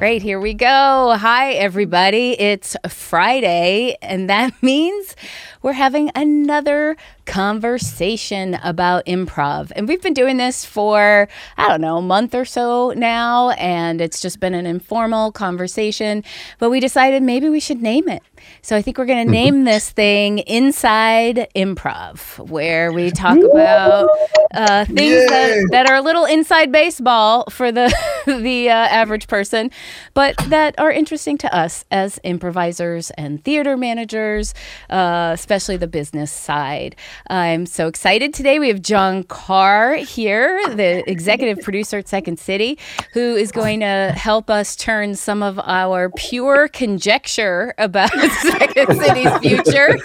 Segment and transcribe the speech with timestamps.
[0.00, 1.14] Great, here we go.
[1.14, 2.32] Hi, everybody.
[2.40, 5.14] It's Friday, and that means
[5.60, 9.72] we're having another conversation about improv.
[9.76, 11.28] And we've been doing this for,
[11.58, 16.24] I don't know, a month or so now, and it's just been an informal conversation.
[16.58, 18.22] But we decided maybe we should name it.
[18.62, 19.32] So I think we're going to Mm-hmm.
[19.32, 24.08] name this thing Inside Improv, where we talk about
[24.54, 27.94] uh, things that, that are a little inside baseball for the
[28.26, 29.70] the uh, average person,
[30.14, 34.54] but that are interesting to us as improvisers and theater managers,
[34.90, 36.96] uh, especially the business side.
[37.28, 38.58] I'm so excited today.
[38.58, 42.78] We have John Carr here, the executive producer at Second City,
[43.12, 48.10] who is going to help us turn some of our pure conjecture about
[48.58, 49.98] Second City's future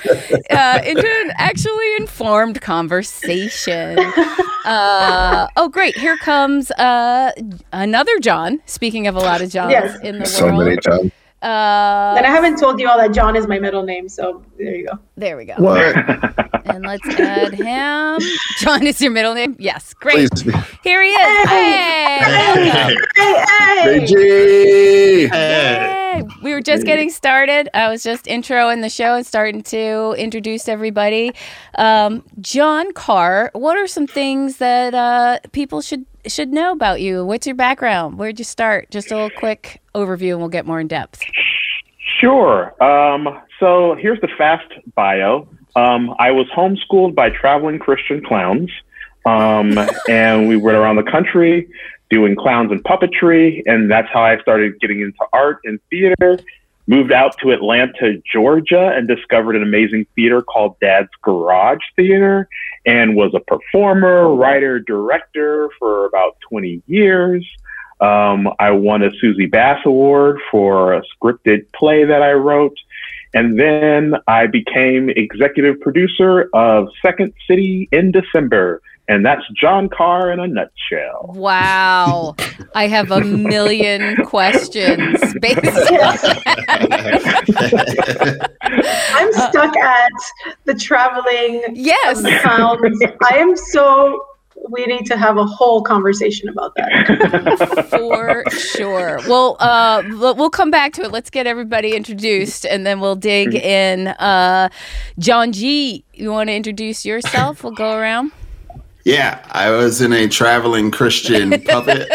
[0.51, 3.97] uh, into an actually informed conversation.
[4.65, 5.95] Uh, oh, great.
[5.97, 7.31] Here comes uh,
[7.71, 8.61] another John.
[8.65, 9.99] Speaking of a lot of Johns Yes.
[10.01, 10.65] in the So world.
[10.65, 11.11] many times.
[11.43, 14.75] Uh, And I haven't told you all that John is my middle name, so there
[14.75, 14.97] you go.
[15.15, 15.53] there we go.
[15.57, 15.95] What?
[16.67, 18.19] And let's add him.
[18.57, 19.55] John is your middle name?
[19.59, 19.93] Yes.
[19.93, 20.31] Great.
[20.31, 20.41] Please.
[20.83, 21.47] Here he is.
[21.47, 22.17] Hey.
[22.25, 22.97] welcome.
[23.15, 23.99] Hey, hey!
[25.29, 26.04] JG!
[26.43, 27.69] We were just getting started.
[27.73, 31.33] I was just introing the show and starting to introduce everybody.
[31.77, 37.25] Um, John Carr, what are some things that uh, people should should know about you?
[37.25, 38.17] What's your background?
[38.17, 38.91] Where'd you start?
[38.91, 41.21] Just a little quick overview, and we'll get more in depth.
[42.19, 42.81] Sure.
[42.83, 45.47] Um, so here's the fast bio.
[45.75, 48.71] Um, I was homeschooled by traveling Christian clowns,
[49.25, 49.77] um,
[50.09, 51.67] and we went around the country
[52.09, 56.37] doing clowns and puppetry, and that's how I started getting into art and theater.
[56.87, 62.47] Moved out to Atlanta, Georgia, and discovered an amazing theater called Dad's Garage Theater,
[62.85, 67.45] and was a performer, writer, director for about 20 years.
[67.99, 72.77] Um, I won a Suzi Bass Award for a scripted play that I wrote.
[73.33, 78.81] And then I became executive producer of Second City in December.
[79.07, 81.31] And that's John Carr in a nutshell.
[81.35, 82.35] Wow,
[82.75, 86.17] I have a million questions based on
[89.15, 90.11] I'm stuck at
[90.65, 92.21] the traveling yes.
[92.41, 92.99] clowns.
[93.31, 94.25] I am so.
[94.69, 97.87] We need to have a whole conversation about that.
[97.89, 99.19] for sure.
[99.27, 101.11] Well, uh, we'll we'll come back to it.
[101.11, 104.07] Let's get everybody introduced, and then we'll dig in.
[104.07, 104.69] Uh,
[105.19, 107.63] John G, you want to introduce yourself?
[107.63, 108.31] We'll go around.
[109.05, 112.09] Yeah, I was in a traveling Christian puppet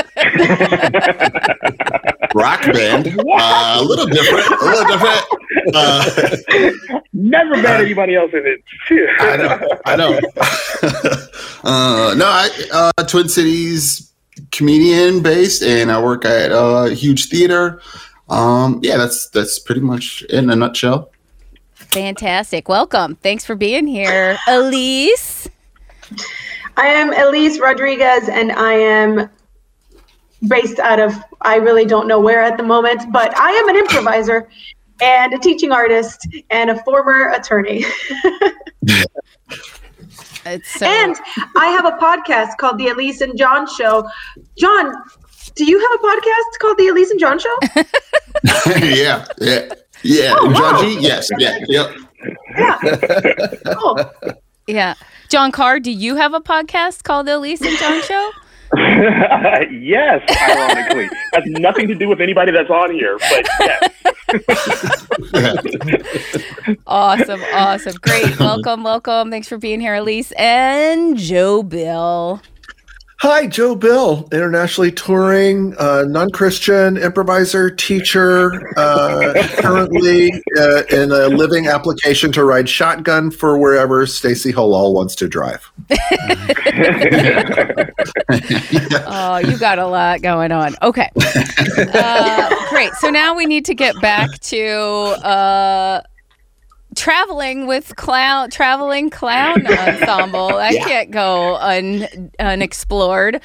[2.34, 3.16] rock band.
[3.16, 4.46] Uh, a little different.
[4.46, 5.24] A little different.
[5.72, 8.60] Uh, Never met anybody else in it.
[9.20, 9.78] I know.
[9.86, 10.18] I know.
[11.62, 14.12] uh, no, I uh, Twin Cities
[14.50, 17.80] comedian based, and I work at a huge theater.
[18.28, 21.12] Um, yeah, that's that's pretty much in a nutshell.
[21.74, 22.68] Fantastic.
[22.68, 23.14] Welcome.
[23.16, 25.48] Thanks for being here, Elise.
[26.80, 29.28] I am Elise Rodriguez, and I am
[30.48, 33.76] based out of I really don't know where at the moment, but I am an
[33.76, 34.48] improviser
[35.02, 37.84] and a teaching artist and a former attorney.
[40.46, 41.14] It's so, And
[41.54, 44.08] I have a podcast called The Elise and John Show.
[44.56, 44.94] John,
[45.54, 47.56] do you have a podcast called The Elise and John Show?
[48.82, 49.69] yeah, yeah,
[50.02, 50.34] yeah.
[50.38, 50.80] Oh, John wow.
[50.82, 51.94] G, yes, yeah, yep.
[52.56, 52.78] Yeah.
[53.74, 54.00] Cool.
[54.70, 54.94] Yeah.
[55.28, 58.31] John Carr, do you have a podcast called The Elise and John Show?
[59.70, 61.08] yes, ironically.
[61.34, 63.91] Has nothing to do with anybody that's on here, but yes.
[66.86, 67.41] Awesome.
[67.53, 67.94] Awesome.
[68.00, 68.38] Great.
[68.41, 68.84] Welcome.
[68.84, 69.31] Welcome.
[69.31, 70.32] Thanks for being here, Elise.
[70.32, 72.41] And Joe Bill.
[73.22, 81.28] Hi, Joe Bill, internationally touring, uh, non Christian improviser, teacher, uh, currently uh, in a
[81.28, 85.70] living application to ride shotgun for wherever Stacey Hallal wants to drive.
[89.12, 90.75] Oh, you got a lot going on.
[90.82, 91.10] Okay.
[91.14, 92.92] Uh, great.
[92.94, 94.67] So now we need to get back to
[95.25, 96.02] uh,
[97.00, 100.49] traveling with clown, traveling clown ensemble.
[100.49, 103.41] That can't go un, unexplored.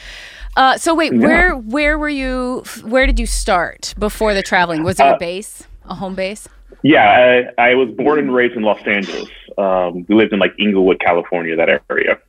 [0.58, 2.64] Uh, so wait, where where were you?
[2.84, 4.84] Where did you start before the traveling?
[4.84, 6.48] Was there a Uh, base, a home base?
[6.84, 9.30] yeah, I, I was born and raised in Los Angeles.
[9.58, 12.20] Um, we lived in like Inglewood, California, that area.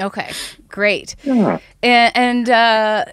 [0.00, 0.32] Okay,
[0.68, 1.14] great.
[1.22, 1.58] Yeah.
[1.82, 3.04] And, and uh,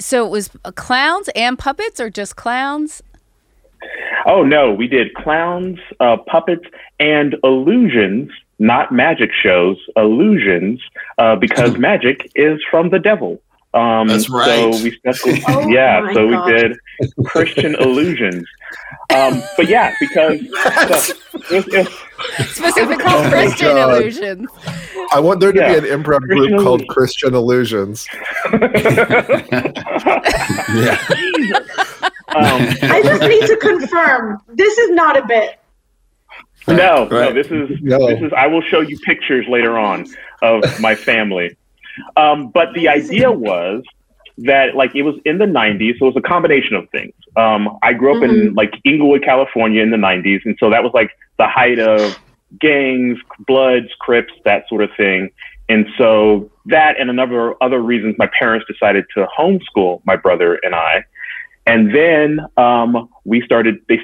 [0.00, 3.02] so it was clowns and puppets, or just clowns?
[4.26, 6.64] Oh no, we did clowns, uh, puppets,
[7.00, 8.30] and illusions.
[8.60, 10.80] Not magic shows, illusions,
[11.18, 13.40] uh, because magic is from the devil.
[13.74, 14.72] Um, That's right.
[14.72, 16.46] So we special- Oh yeah, so God.
[16.46, 16.76] we did
[17.26, 18.46] Christian illusions.
[19.12, 21.14] Um, but yeah, because so,
[21.50, 21.88] it, it,
[22.48, 23.96] specifically oh Christian God.
[24.00, 24.48] illusions.
[25.12, 25.80] I want there to yeah.
[25.80, 28.06] be an improv Christian group called Christian Illusions.
[30.74, 30.98] yeah.
[32.34, 32.42] Um,
[32.82, 35.58] I just need to confirm this is not a bit.
[36.66, 37.10] No, right.
[37.10, 38.06] no, this is no.
[38.08, 38.32] this is.
[38.36, 40.06] I will show you pictures later on
[40.42, 41.56] of my family.
[42.16, 43.82] Um, but the idea was
[44.38, 47.14] that like it was in the 90s, so it was a combination of things.
[47.36, 48.48] Um, I grew up mm-hmm.
[48.48, 52.18] in like Inglewood, California, in the 90s, and so that was like the height of
[52.60, 55.30] gangs, Bloods, Crips, that sort of thing.
[55.68, 60.16] And so that and a number of other reasons, my parents decided to homeschool my
[60.16, 61.04] brother and I.
[61.66, 63.80] And then um, we started.
[63.88, 64.00] They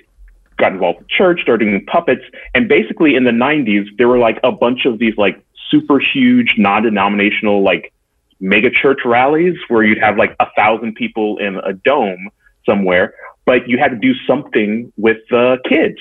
[0.56, 2.22] got involved with church, started doing puppets,
[2.54, 6.54] and basically in the 90s, there were like a bunch of these like super huge
[6.58, 7.92] non-denominational like
[8.40, 12.28] mega church rallies where you'd have like a thousand people in a dome
[12.66, 13.14] somewhere,
[13.46, 15.98] but you had to do something with the kids.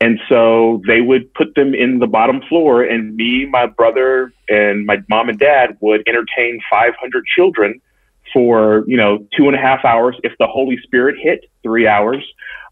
[0.00, 4.84] And so they would put them in the bottom floor, and me, my brother, and
[4.84, 7.80] my mom and dad would entertain 500 children
[8.36, 10.14] for you know two and a half hours.
[10.22, 12.22] If the Holy Spirit hit, three hours,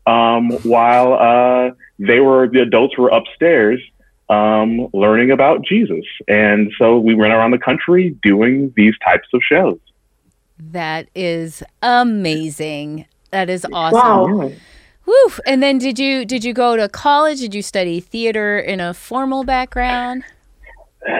[0.06, 3.80] um, while uh, they were the adults were upstairs
[4.28, 6.04] um, learning about Jesus.
[6.28, 9.78] And so we went around the country doing these types of shows.
[10.58, 13.06] That is amazing.
[13.30, 14.38] That is awesome.
[14.38, 14.52] Wow.
[15.06, 15.32] Woo.
[15.46, 17.40] And then did you did you go to college?
[17.40, 20.24] Did you study theater in a formal background?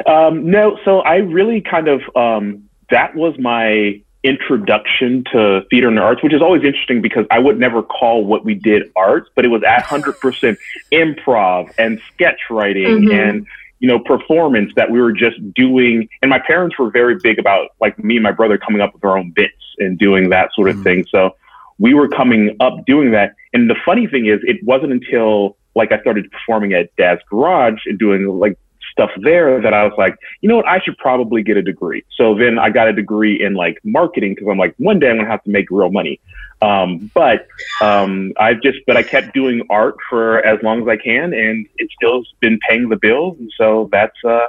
[0.06, 5.98] Um, no, so I really kind of um, that was my introduction to theater and
[5.98, 9.44] arts, which is always interesting because I would never call what we did arts, but
[9.44, 10.56] it was at 100%
[10.92, 13.12] improv and sketch writing mm-hmm.
[13.12, 13.46] and
[13.80, 16.08] you know performance that we were just doing.
[16.22, 19.04] And my parents were very big about like me and my brother coming up with
[19.04, 20.84] our own bits and doing that sort of mm-hmm.
[20.84, 21.06] thing.
[21.10, 21.36] So
[21.78, 23.34] we were coming up doing that.
[23.52, 27.80] And the funny thing is, it wasn't until like I started performing at Dad's Garage
[27.86, 28.56] and doing like
[28.94, 32.04] stuff there that I was like, you know what, I should probably get a degree.
[32.16, 35.16] So then I got a degree in like marketing because I'm like, one day I'm
[35.16, 36.20] gonna have to make real money.
[36.62, 37.48] Um, but
[37.80, 41.66] um, I've just, but I kept doing art for as long as I can, and
[41.76, 44.46] it still's been paying the bills, and so that's uh,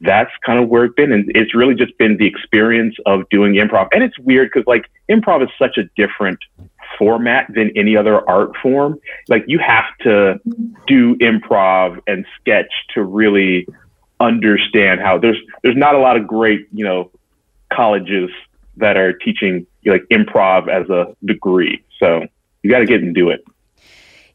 [0.00, 3.54] that's kind of where it's been, and it's really just been the experience of doing
[3.54, 3.88] improv.
[3.92, 6.38] And it's weird because like improv is such a different
[6.98, 8.98] format than any other art form.
[9.28, 10.40] Like you have to
[10.86, 13.66] do improv and sketch to really
[14.20, 17.10] understand how there's there's not a lot of great, you know,
[17.72, 18.30] colleges
[18.76, 21.82] that are teaching like improv as a degree.
[21.98, 22.26] So
[22.62, 23.44] you got to get and do it.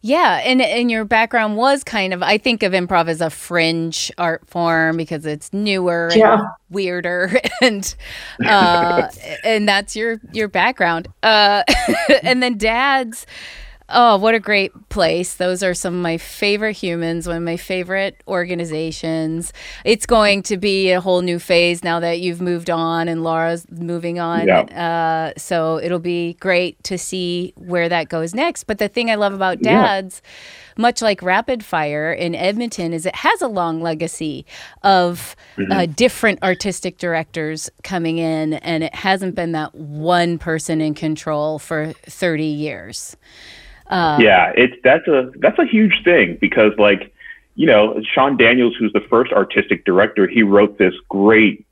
[0.02, 4.12] Yeah, and and your background was kind of I think of improv as a fringe
[4.18, 6.34] art form because it's newer yeah.
[6.40, 7.96] and weirder and
[8.46, 9.08] uh
[9.44, 11.08] and that's your your background.
[11.24, 11.64] Uh
[12.24, 13.26] and then dad's
[13.90, 15.36] Oh, what a great place.
[15.36, 19.54] Those are some of my favorite humans, one of my favorite organizations.
[19.86, 23.66] It's going to be a whole new phase now that you've moved on and Laura's
[23.72, 24.46] moving on.
[24.46, 24.62] Yeah.
[25.34, 28.66] Uh, so it'll be great to see where that goes next.
[28.66, 30.82] But the thing I love about Dad's, yeah.
[30.82, 34.46] much like Rapid Fire in Edmonton, is it has a long legacy
[34.84, 35.72] of mm-hmm.
[35.72, 41.58] uh, different artistic directors coming in, and it hasn't been that one person in control
[41.58, 43.16] for 30 years.
[43.90, 47.14] Um, yeah, it's that's a that's a huge thing because like
[47.56, 51.66] you know Sean Daniels, who's the first artistic director, he wrote this great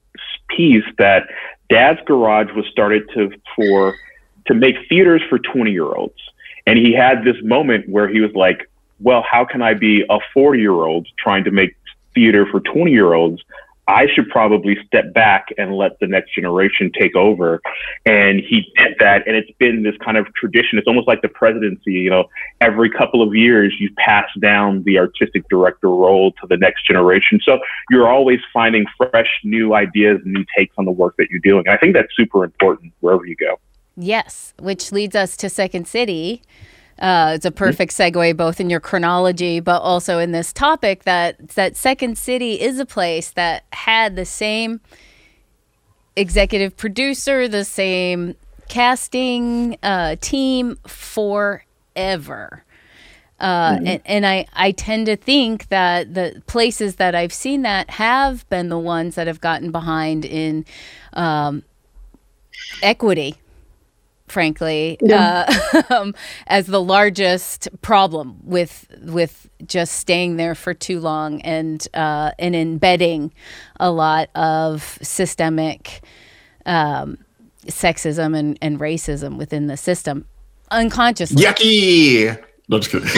[0.47, 1.27] piece that
[1.69, 3.95] Dad's Garage was started to for
[4.47, 6.19] to make theaters for 20 year olds,
[6.65, 8.69] and he had this moment where he was like,
[8.99, 11.75] well, how can I be a 40 year old trying to make
[12.13, 13.43] theater for 20 year olds?
[13.87, 17.61] I should probably step back and let the next generation take over.
[18.05, 19.27] And he did that.
[19.27, 20.79] And it's been this kind of tradition.
[20.79, 22.25] It's almost like the presidency, you know,
[22.61, 27.39] every couple of years you pass down the artistic director role to the next generation.
[27.43, 27.59] So
[27.91, 31.65] you're always finding fresh new ideas and new takes on the work that you're doing.
[31.67, 33.59] And I think that's super important wherever you go.
[33.97, 36.41] Yes, which leads us to Second City.
[36.97, 41.49] Uh, it's a perfect segue both in your chronology, but also in this topic that
[41.49, 44.79] that Second City is a place that had the same
[46.15, 48.35] executive producer, the same
[48.69, 52.63] casting uh, team forever.
[53.37, 53.87] Uh, mm-hmm.
[53.87, 58.47] and, and I, I tend to think that the places that I've seen that have
[58.47, 60.65] been the ones that have gotten behind in
[61.11, 61.63] um,
[62.81, 63.35] equity
[64.27, 65.45] frankly, yeah.
[65.73, 66.15] uh, um,
[66.47, 72.55] as the largest problem with with just staying there for too long and uh, and
[72.55, 73.33] embedding
[73.79, 76.03] a lot of systemic
[76.65, 77.17] um,
[77.67, 80.25] sexism and, and racism within the system.
[80.71, 81.43] unconsciously.
[81.43, 82.43] Yucky.
[82.67, 83.07] No, just kidding.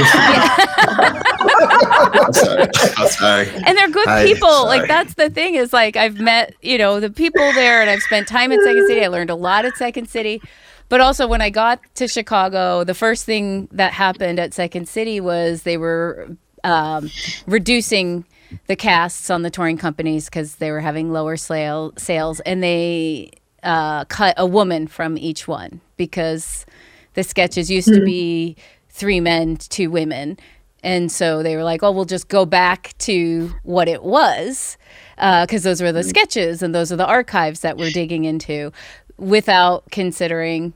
[1.50, 2.68] I'm sorry.
[2.98, 3.48] I'm sorry.
[3.66, 4.50] and they're good I- people.
[4.50, 4.80] sorry.
[4.80, 8.02] Like that's the thing is like I've met you know the people there, and I've
[8.02, 9.04] spent time in Second City.
[9.04, 10.42] I learned a lot at Second City,
[10.90, 15.20] but also when I got to Chicago, the first thing that happened at Second City
[15.20, 16.30] was they were
[16.64, 17.10] um,
[17.46, 18.26] reducing
[18.68, 23.32] the casts on the touring companies because they were having lower sale, sales, and they
[23.64, 26.66] uh, cut a woman from each one because
[27.14, 28.56] the sketches used to be
[28.90, 30.38] three men, two women.
[30.84, 34.78] And so they were like, oh, we'll just go back to what it was
[35.18, 38.72] because those were the sketches and those are the archives that we're digging into
[39.18, 40.74] without considering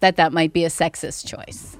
[0.00, 1.76] that that might be a sexist choice.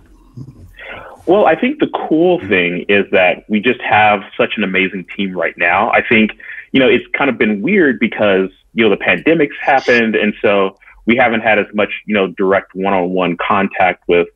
[1.26, 5.36] Well, I think the cool thing is that we just have such an amazing team
[5.36, 5.90] right now.
[5.92, 6.32] I think,
[6.72, 10.16] you know, it's kind of been weird because, you know, the pandemic's happened.
[10.16, 10.76] And so
[11.06, 14.28] we haven't had as much, you know, direct one on one contact with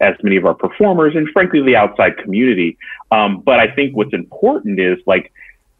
[0.00, 2.76] as many of our performers and frankly, the outside community.
[3.12, 5.32] Um, but I think what's important is like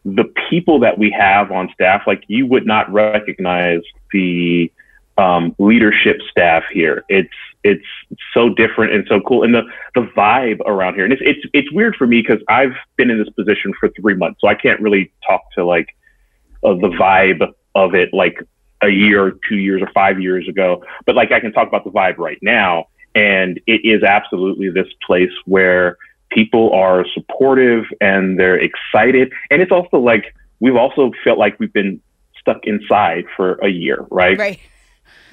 [0.05, 3.81] the people that we have on staff, like you would not recognize
[4.11, 4.71] the,
[5.17, 7.03] um, leadership staff here.
[7.09, 7.85] It's it's
[8.33, 9.63] so different and so cool, and the
[9.95, 11.03] the vibe around here.
[11.03, 14.15] And it's it's it's weird for me because I've been in this position for three
[14.15, 15.95] months, so I can't really talk to like
[16.63, 18.41] uh, the vibe of it like
[18.81, 20.83] a year, or two years, or five years ago.
[21.05, 24.87] But like I can talk about the vibe right now, and it is absolutely this
[25.05, 25.97] place where
[26.31, 31.73] people are supportive and they're excited, and it's also like we've also felt like we've
[31.73, 32.01] been
[32.39, 34.37] stuck inside for a year, right?
[34.37, 34.59] Right.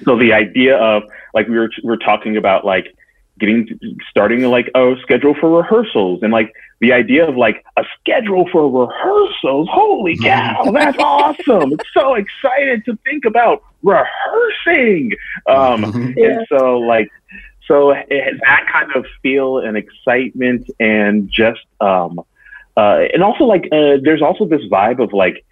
[0.05, 1.03] So the idea of
[1.33, 2.95] like we were we were talking about like
[3.39, 3.67] getting
[4.09, 8.69] starting like a schedule for rehearsals and like the idea of like a schedule for
[8.69, 9.67] rehearsals.
[9.71, 11.73] Holy cow, that's awesome!
[11.73, 15.13] It's so excited to think about rehearsing.
[15.47, 16.25] Um, Yeah.
[16.29, 17.09] and so like
[17.67, 22.19] so it, that kind of feel and excitement and just um
[22.77, 25.45] uh and also like uh there's also this vibe of like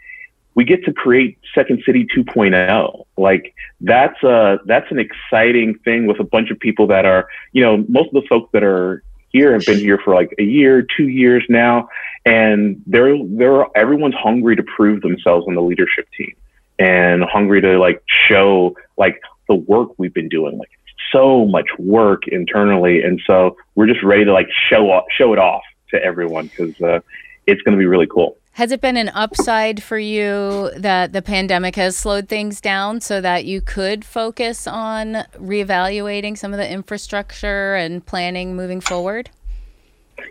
[0.56, 6.20] we get to create second city 2.0 like that's uh that's an exciting thing with
[6.20, 9.54] a bunch of people that are you know most of the folks that are here
[9.54, 11.88] have been here for like a year two years now
[12.26, 16.36] and they're they're everyone's hungry to prove themselves on the leadership team
[16.80, 20.70] and hungry to like show like the work we've been doing like
[21.12, 23.02] so much work internally.
[23.02, 26.80] And so we're just ready to like show off show it off to everyone because
[26.82, 27.00] uh,
[27.48, 31.22] it's going to be really cool Has it been an upside for you that the
[31.22, 36.70] pandemic has slowed things down so that you could focus on reevaluating some of the
[36.70, 39.30] infrastructure and planning moving forward?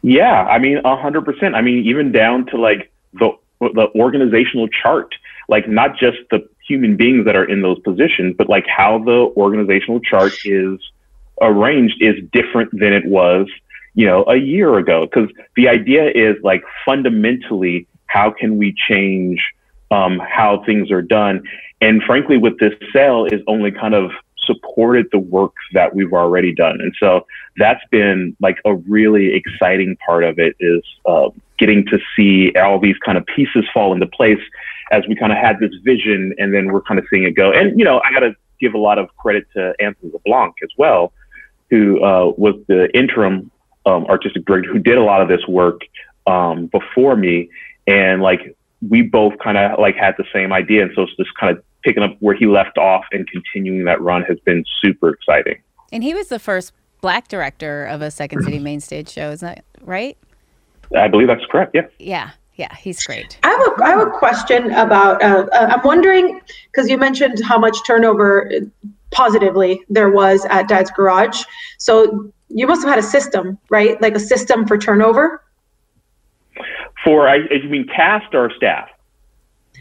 [0.03, 1.55] Yeah, I mean, a hundred percent.
[1.55, 3.31] I mean, even down to like the
[3.61, 5.15] the organizational chart,
[5.49, 9.33] like not just the human beings that are in those positions, but like how the
[9.39, 10.79] organizational chart is
[11.41, 13.47] arranged is different than it was,
[13.95, 15.07] you know, a year ago.
[15.07, 19.41] Because the idea is like fundamentally, how can we change
[19.91, 21.43] um, how things are done?
[21.81, 24.11] And frankly, with this sale, is only kind of
[24.45, 26.81] supported the work that we've already done.
[26.81, 27.27] And so
[27.59, 32.81] that's been like a really exciting part of it is uh, getting to see all
[32.81, 34.41] these kind of pieces fall into place
[34.91, 37.53] as we kind of had this vision and then we're kind of seeing it go.
[37.53, 40.71] And, you know, I got to give a lot of credit to Anthony LeBlanc as
[40.79, 41.13] well,
[41.71, 43.51] who uh, was the interim
[43.87, 45.83] um, artistic director who did a lot of this work
[46.27, 47.51] um, before me.
[47.89, 48.57] And like,
[48.89, 50.83] we both kind of like had the same idea.
[50.83, 54.01] And so it's just kind of picking up where he left off and continuing that
[54.01, 55.61] run has been super exciting.
[55.91, 59.47] And he was the first black director of a Second City main stage show, isn't
[59.47, 60.17] that right?
[60.97, 61.75] I believe that's correct.
[61.75, 61.87] Yeah.
[61.99, 63.39] Yeah, yeah, he's great.
[63.43, 65.23] I have a, I have a question about.
[65.23, 68.61] Uh, uh, I'm wondering because you mentioned how much turnover uh,
[69.11, 71.43] positively there was at Dad's Garage.
[71.79, 74.01] So you must have had a system, right?
[74.01, 75.43] Like a system for turnover.
[77.05, 78.89] For, I, you mean cast or staff?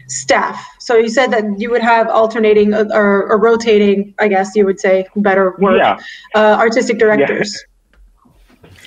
[0.06, 0.64] Staff.
[0.78, 4.64] So you said that you would have alternating uh, or, or rotating, I guess you
[4.64, 5.98] would say, better word, Yeah.
[6.34, 7.64] uh, artistic directors.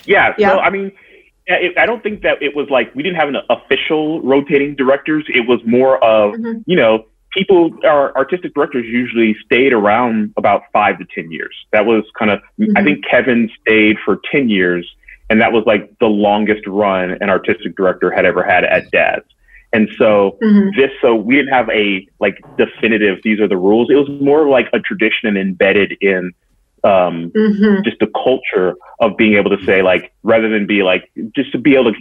[0.05, 0.33] Yeah.
[0.37, 0.51] Yeah.
[0.51, 0.91] So, I mean,
[1.49, 5.25] I don't think that it was like we didn't have an official rotating directors.
[5.27, 6.63] It was more of, Mhm.
[6.65, 11.53] you know, people, our artistic directors usually stayed around about five to 10 years.
[11.71, 12.83] That was kind of, I Mhm.
[12.83, 14.89] think Kevin stayed for 10 years,
[15.31, 19.23] and that was like the longest run an artistic director had ever had at Dad's.
[19.73, 20.75] And so, Mhm.
[20.75, 24.49] this so we didn't have a like definitive these are the rules it was more
[24.49, 26.33] like a tradition and embedded in
[26.83, 27.81] um Mhm.
[27.85, 31.57] just the culture of being able to say like rather than be like just to
[31.57, 31.99] be able to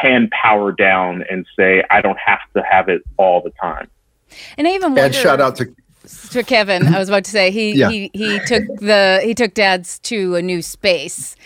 [0.00, 3.86] pan power down and say i don't have to have it all the time
[4.58, 5.66] And I even wonder, And shout out to
[6.04, 7.88] So Kevin, I was about to say he Yeah.
[7.90, 11.36] he he took the he took Dad's to a new space,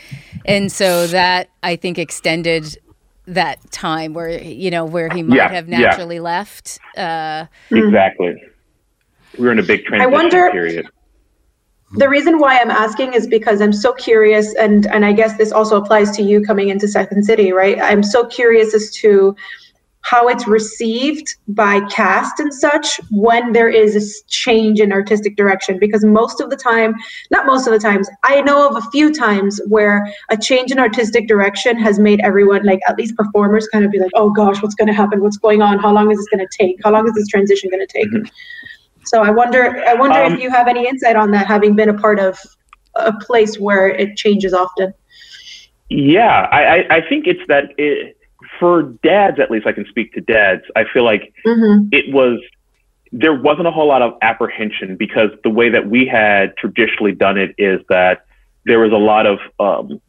[0.44, 2.78] and so that I think extended
[3.26, 5.78] that time where you know where he might Yeah, have yeah.
[5.80, 6.78] naturally left.
[6.96, 8.34] Uh, Exactly.
[9.38, 10.86] We were in a big transition wonder- period.
[11.92, 15.52] The reason why I'm asking is because I'm so curious, and and I guess this
[15.52, 17.78] also applies to you coming into Second City, right?
[17.80, 19.36] I'm so curious as to
[20.08, 25.80] how it's received by cast and such when there is a change in artistic direction.
[25.80, 26.94] Because most of the time,
[27.32, 30.78] not most of the times, I know of a few times where a change in
[30.78, 34.62] artistic direction has made everyone, like at least performers, kind of be like, "Oh gosh,
[34.62, 35.20] what's going to happen?
[35.20, 35.80] What's going on?
[35.80, 36.76] How long is this going to take?
[36.84, 38.32] How long is this transition going to take?"
[39.06, 41.88] So I wonder, I wonder Um, if you have any insight on that, having been
[41.88, 42.38] a part of
[42.94, 44.94] a place where it changes often.
[45.88, 48.15] Yeah, I, I, I think it's that it,
[48.58, 50.62] for dads, at least I can speak to dads.
[50.74, 52.40] I feel like hmm it was
[53.12, 57.38] there wasn't a whole lot of apprehension because the way that we had traditionally done
[57.38, 58.26] it is that
[58.64, 60.00] there was a lot of um,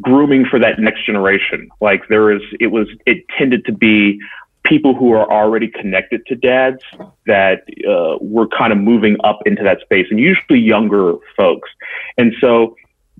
[0.00, 1.68] grooming for that next generation.
[1.80, 4.18] Like there was, it was, it tended to be
[4.64, 6.82] people who are already connected to dads
[7.26, 11.68] that uh, were kind of moving up into that space, and usually younger folks.
[12.16, 12.76] And so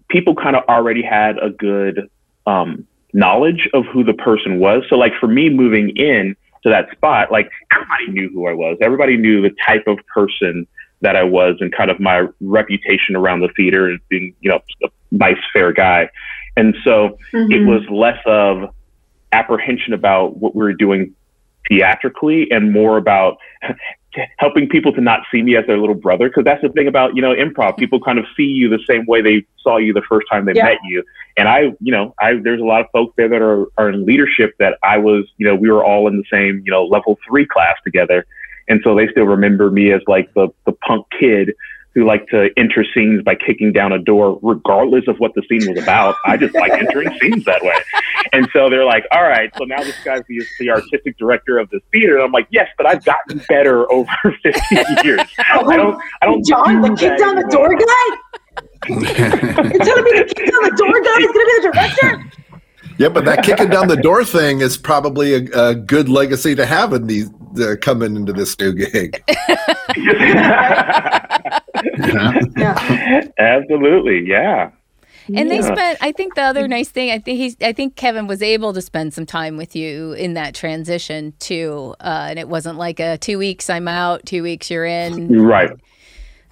[0.09, 2.09] people kind of already had a good
[2.47, 4.85] um, knowledge of who the person was.
[4.89, 8.79] So like for me moving in to that spot, like everybody knew who I was.
[8.81, 10.67] Everybody knew the type of person
[11.01, 14.61] that I was and kind of my reputation around the theater as being, you know,
[14.83, 16.09] a nice, fair guy.
[16.57, 17.67] And so it mm-hmm.
[17.67, 18.75] was less of
[19.33, 21.15] apprehension about what we were doing
[21.73, 23.39] theatrically and more about
[24.39, 26.29] helping people to not see me as their little brother.
[26.29, 27.79] Cause that's the thing about, you know, improv.
[27.79, 30.53] People kind of see you the same way they saw you the first time they
[30.55, 30.65] Yeah.
[30.65, 31.03] met you.
[31.39, 34.05] And I, you know, I, there's a lot of folks there that are, are in
[34.05, 37.19] leadership that I was, you know, we were all in the same, you know, level
[37.27, 38.27] three class together.
[38.69, 41.55] And so they still remember me as like the, the punk kid
[41.95, 45.69] who like to enter scenes by kicking down a door, regardless of what the scene
[45.71, 46.15] was about.
[46.25, 47.75] I just like entering scenes that way.
[48.33, 51.69] And so they're like, all right, so now this guy's the, the artistic director of
[51.71, 52.17] this theater.
[52.17, 54.11] And I'm like, yes, but I've gotten better over
[54.43, 55.21] 15 years.
[55.39, 58.17] I oh, don't, I don't John, the kick down the door guy?
[58.89, 62.42] You're telling me the kick down the door guy is going to be the director?
[62.99, 66.67] Yeah, but that kicking down the door thing is probably a, a good legacy to
[66.67, 69.23] have in these uh, coming into this new gig.
[72.57, 73.29] Yeah.
[73.39, 74.71] Absolutely, yeah.
[75.35, 75.99] And they spent.
[76.01, 77.11] I think the other nice thing.
[77.11, 77.57] I think he's.
[77.61, 81.95] I think Kevin was able to spend some time with you in that transition too.
[82.01, 85.41] Uh, and it wasn't like a two weeks I'm out, two weeks you're in.
[85.41, 85.71] Right.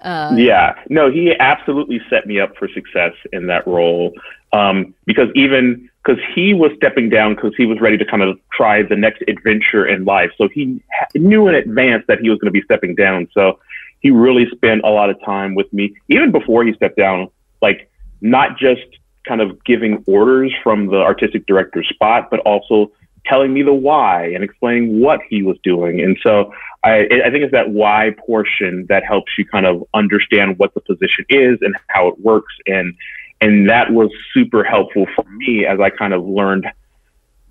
[0.03, 0.74] Uh, yeah.
[0.88, 4.12] No, he absolutely set me up for success in that role.
[4.53, 8.38] Um, because even because he was stepping down because he was ready to kind of
[8.52, 10.30] try the next adventure in life.
[10.38, 13.28] So he ha- knew in advance that he was going to be stepping down.
[13.32, 13.58] So
[14.00, 17.28] he really spent a lot of time with me, even before he stepped down,
[17.60, 17.90] like
[18.22, 18.82] not just
[19.28, 22.90] kind of giving orders from the artistic director's spot, but also
[23.26, 26.00] telling me the why and explaining what he was doing.
[26.00, 30.58] And so I, I think it's that why portion that helps you kind of understand
[30.58, 32.54] what the position is and how it works.
[32.66, 32.94] And,
[33.40, 36.66] and that was super helpful for me as I kind of learned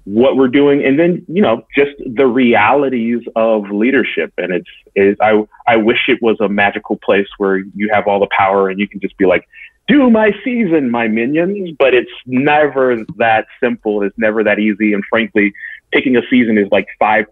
[0.05, 4.33] what we're doing and then you know just the realities of leadership.
[4.37, 8.19] And it's is i i wish it was a magical place where you have all
[8.19, 9.47] the power and you can just be like
[9.87, 11.75] do my season my minions.
[11.77, 14.03] But it's never that simple.
[14.03, 14.93] It's never that easy.
[14.93, 15.53] And frankly
[15.91, 17.25] picking a season is like 5%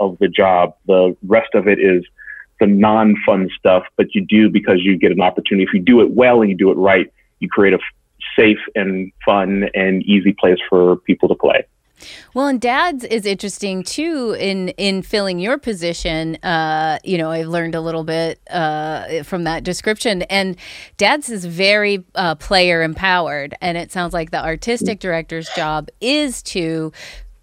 [0.00, 0.74] of the job.
[0.86, 2.04] The rest of it is
[2.58, 5.64] the non-fun stuff but you do because you get an opportunity.
[5.64, 7.78] If you do it well and you do it right you create a
[8.36, 11.64] safe and fun and easy place for people to play.
[12.34, 16.36] Well, and Dad's is interesting too in in filling your position.
[16.42, 20.56] Uh, you know, I've learned a little bit uh, from that description, and
[20.96, 26.42] Dad's is very uh, player empowered, and it sounds like the artistic director's job is
[26.42, 26.92] to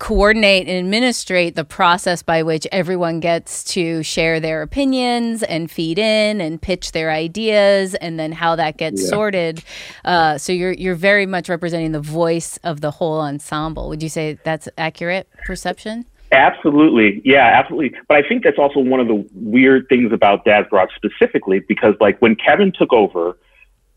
[0.01, 5.99] coordinate and administrate the process by which everyone gets to share their opinions and feed
[5.99, 9.09] in and pitch their ideas and then how that gets Yeah.
[9.09, 9.63] sorted
[10.03, 14.09] uh, so you're you're very much representing the voice of the whole ensemble would you
[14.09, 17.21] say that's accurate perception Absolutely.
[17.25, 17.93] Yeah, absolutely.
[18.07, 21.93] But I think that's also one of the weird things about Dad's Garage specifically, because
[21.99, 23.37] like when Kevin took over,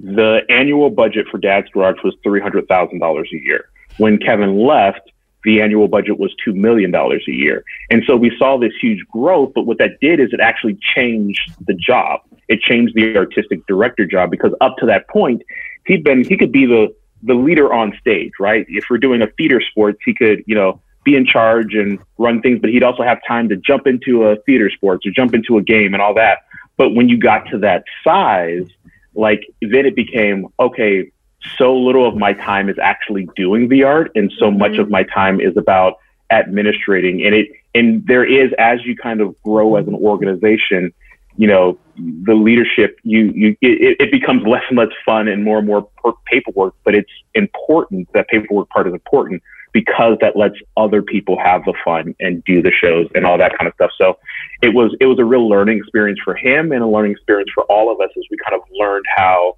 [0.00, 3.68] the annual budget for Dad's Garage was $300,000 a year.
[3.98, 5.12] When Kevin left,
[5.44, 7.64] the annual budget was $2 million a year.
[7.90, 11.52] And so we saw this huge growth, but what that did is it actually changed
[11.66, 12.20] the job.
[12.48, 15.42] It changed the artistic director job because up to that point,
[15.86, 18.66] he'd been, he could be the, the leader on stage, right?
[18.68, 22.40] If we're doing a theater sports, he could, you know, be in charge and run
[22.40, 25.58] things, but he'd also have time to jump into a theater sports or jump into
[25.58, 26.38] a game and all that.
[26.76, 28.66] But when you got to that size,
[29.14, 31.10] like then it became okay.
[31.58, 34.58] So little of my time is actually doing the art, and so mm-hmm.
[34.58, 35.98] much of my time is about
[36.30, 37.24] administrating.
[37.24, 40.92] And it and there is as you kind of grow as an organization,
[41.36, 45.58] you know, the leadership you you it, it becomes less and less fun and more
[45.58, 45.88] and more
[46.26, 46.74] paperwork.
[46.84, 51.74] But it's important that paperwork part is important because that lets other people have the
[51.84, 53.90] fun and do the shows and all that kind of stuff.
[53.98, 54.18] So
[54.62, 57.64] it was it was a real learning experience for him and a learning experience for
[57.64, 59.56] all of us as we kind of learned how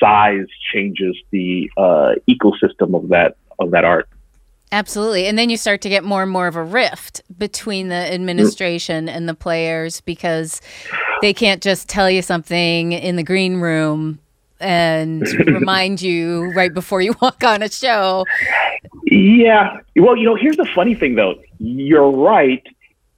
[0.00, 4.08] size changes the uh, ecosystem of that of that art.
[4.72, 5.26] Absolutely.
[5.26, 9.08] And then you start to get more and more of a rift between the administration
[9.08, 10.60] and the players because
[11.20, 14.18] they can't just tell you something in the green room
[14.58, 18.26] and remind you right before you walk on a show.
[19.04, 19.78] Yeah.
[19.94, 21.36] Well, you know, here's the funny thing though.
[21.58, 22.66] You're right.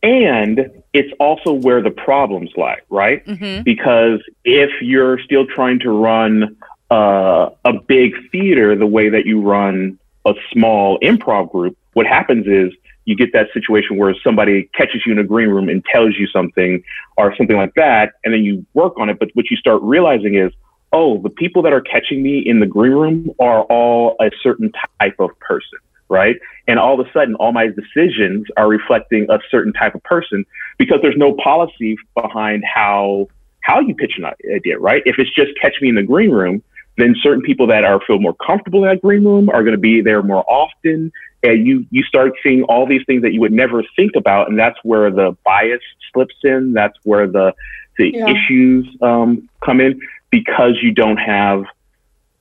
[0.03, 3.25] And it's also where the problems lie, right?
[3.25, 3.63] Mm-hmm.
[3.63, 6.57] Because if you're still trying to run
[6.91, 12.47] uh, a big theater the way that you run a small improv group, what happens
[12.47, 12.73] is
[13.07, 16.27] you get that situation where somebody catches you in a green room and tells you
[16.27, 16.83] something
[17.17, 19.19] or something like that, and then you work on it.
[19.19, 20.53] But what you start realizing is,
[20.93, 24.73] oh, the people that are catching me in the green room are all a certain
[25.01, 26.37] type of person, right?
[26.67, 30.45] And all of a sudden, all my decisions are reflecting a certain type of person
[30.79, 33.29] because there's no policy behind how
[33.61, 35.03] how you pitch an idea, right?
[35.07, 36.63] If it's just catch me in the green room,
[36.97, 39.81] then certain people that are feel more comfortable in that green room are going to
[39.81, 41.13] be there more often.
[41.43, 44.59] And you you start seeing all these things that you would never think about, and
[44.59, 45.83] that's where the bias
[46.13, 46.73] slips in.
[46.73, 47.55] That's where the
[47.99, 48.29] the yeah.
[48.29, 51.65] issues um, come in because you don't have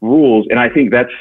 [0.01, 0.47] rules.
[0.49, 1.11] And I think that's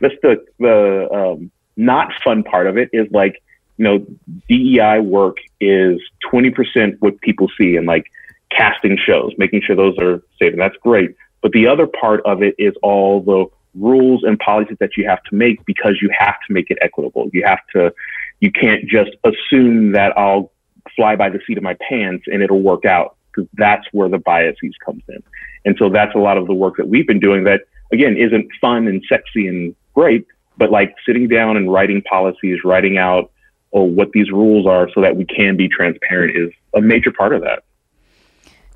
[0.00, 3.42] that's the the um, not fun part of it is like
[3.78, 4.06] you know
[4.48, 8.06] DEI work is twenty percent what people see and like
[8.50, 11.16] casting shows, making sure those are safe, and that's great.
[11.44, 13.44] But the other part of it is all the
[13.78, 17.28] rules and policies that you have to make because you have to make it equitable.
[17.34, 17.92] You have to,
[18.40, 20.50] you can't just assume that I'll
[20.96, 24.16] fly by the seat of my pants and it'll work out because that's where the
[24.16, 25.22] biases comes in.
[25.66, 27.60] And so that's a lot of the work that we've been doing that
[27.92, 30.26] again isn't fun and sexy and great,
[30.56, 33.30] but like sitting down and writing policies, writing out
[33.74, 37.34] oh, what these rules are so that we can be transparent is a major part
[37.34, 37.64] of that.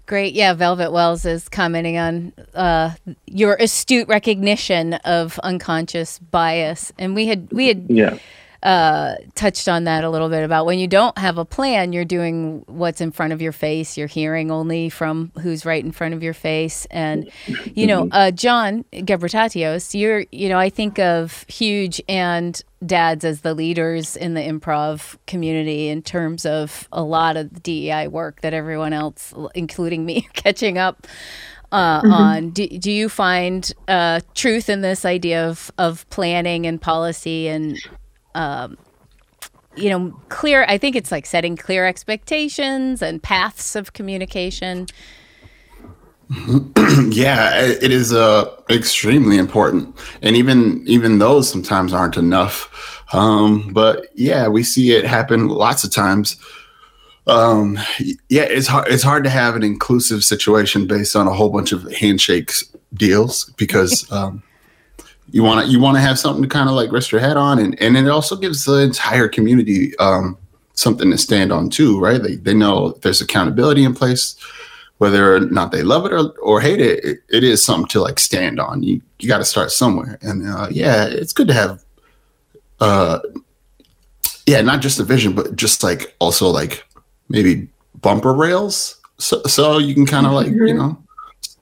[0.09, 0.33] Great.
[0.33, 2.95] Yeah, Velvet Wells is commenting on uh,
[3.27, 8.19] your astute recognition of unconscious bias, and we had we had yeah
[8.63, 12.05] uh, touched on that a little bit about when you don't have a plan, you're
[12.05, 13.97] doing what's in front of your face.
[13.97, 16.87] You're hearing only from who's right in front of your face.
[16.91, 17.31] And,
[17.75, 18.13] you know, mm-hmm.
[18.13, 24.17] uh, John Gebretatose, you're, you know, I think of Huge and dads as the leaders
[24.17, 28.93] in the improv community in terms of a lot of the DEI work that everyone
[28.93, 31.07] else, including me, catching up
[31.73, 32.13] uh, mm-hmm.
[32.13, 32.51] on.
[32.51, 37.79] Do, do you find uh, truth in this idea of, of planning and policy and
[38.39, 38.79] um,
[39.77, 40.65] you know, clear.
[40.69, 44.87] I think it's like setting clear expectations and paths of communication.
[47.11, 53.05] yeah, it is uh, extremely important, and even even those sometimes aren't enough.
[53.13, 56.37] Um, but yeah, we see it happen lots of times.
[57.27, 57.79] Um,
[58.29, 58.89] yeah, it's hard.
[58.89, 63.47] It's hard to have an inclusive situation based on a whole bunch of handshakes deals
[63.57, 64.43] because um,
[65.31, 67.37] you want to you want to have something to kind of like rest your head
[67.37, 70.37] on and and it also gives the entire community um,
[70.75, 72.23] something to stand on too right?
[72.23, 74.37] They, they know there's accountability in place
[74.99, 78.01] whether or not they love it or, or hate it, it, it is something to
[78.01, 78.83] like stand on.
[78.83, 80.19] You you got to start somewhere.
[80.23, 81.83] And uh, yeah it's good to have
[82.81, 83.19] uh
[84.47, 86.85] yeah not just a vision but just like also like
[87.29, 87.69] maybe
[88.01, 90.79] bumper rails so, so you can kind of like you mm-hmm.
[90.79, 91.03] know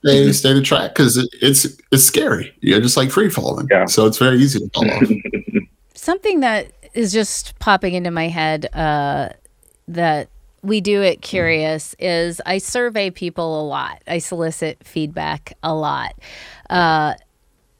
[0.05, 0.33] stay mm-hmm.
[0.33, 2.55] stay the track because it, it's it's scary.
[2.61, 3.69] You're just like free falling.
[3.71, 3.87] Yeah.
[3.87, 5.09] So it's very easy to fall off.
[5.95, 9.31] Something that is just popping into my head uh,
[9.89, 10.29] that
[10.63, 14.03] we do at Curious is I survey people a lot.
[14.07, 16.15] I solicit feedback a lot.
[16.69, 17.15] Uh,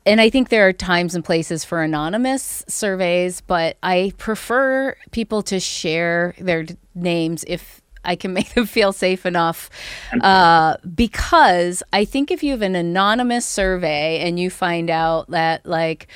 [0.05, 5.43] and I think there are times and places for anonymous surveys, but I prefer people
[5.43, 9.69] to share their names if I can make them feel safe enough.
[10.21, 15.67] Uh, because I think if you have an anonymous survey and you find out that,
[15.67, 16.09] like,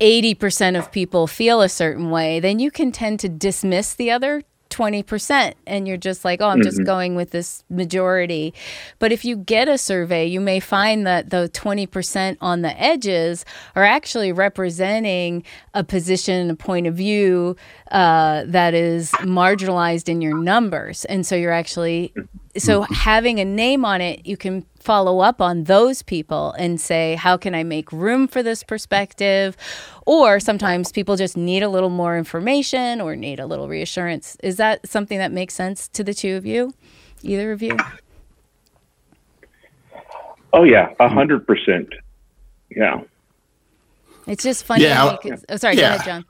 [0.00, 4.42] 80% of people feel a certain way, then you can tend to dismiss the other
[4.70, 6.64] 20% and you're just like, oh, I'm mm-hmm.
[6.64, 8.54] just going with this majority.
[8.98, 13.44] But if you get a survey, you may find that the 20% on the edges
[13.74, 17.56] are actually representing a position, a point of view
[17.90, 21.04] uh, that is marginalized in your numbers.
[21.06, 22.12] And so you're actually
[22.58, 27.16] so having a name on it, you can follow up on those people and say,
[27.16, 29.56] how can I make room for this perspective?
[30.06, 34.36] Or sometimes people just need a little more information or need a little reassurance.
[34.42, 36.72] Is that something that makes sense to the two of you?
[37.22, 37.76] Either of you?
[40.52, 41.92] Oh yeah, a hundred percent.
[42.70, 43.02] Yeah.
[44.26, 44.84] It's just funny.
[44.84, 45.82] Yeah, because, oh, sorry, yeah.
[45.82, 46.24] go ahead, John.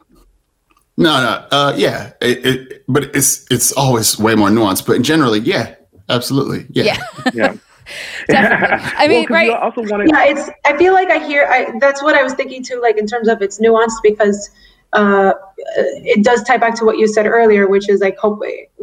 [0.98, 4.86] No, no, uh, yeah, it, it, but it's it's always way more nuanced.
[4.86, 5.74] But generally, yeah,
[6.08, 6.84] absolutely, yeah.
[6.84, 7.54] Yeah, Yeah.
[8.28, 8.90] definitely.
[8.96, 9.46] I mean, Well, 'cause right?
[9.46, 10.12] You also want to.
[10.12, 10.50] Yeah, it's.
[10.64, 11.46] I feel like I hear.
[11.48, 12.80] I, that's what I was thinking too.
[12.82, 14.50] Like in terms of its nuance, because
[14.92, 15.34] uh,
[15.66, 18.42] it does tie back to what you said earlier, which is like hope.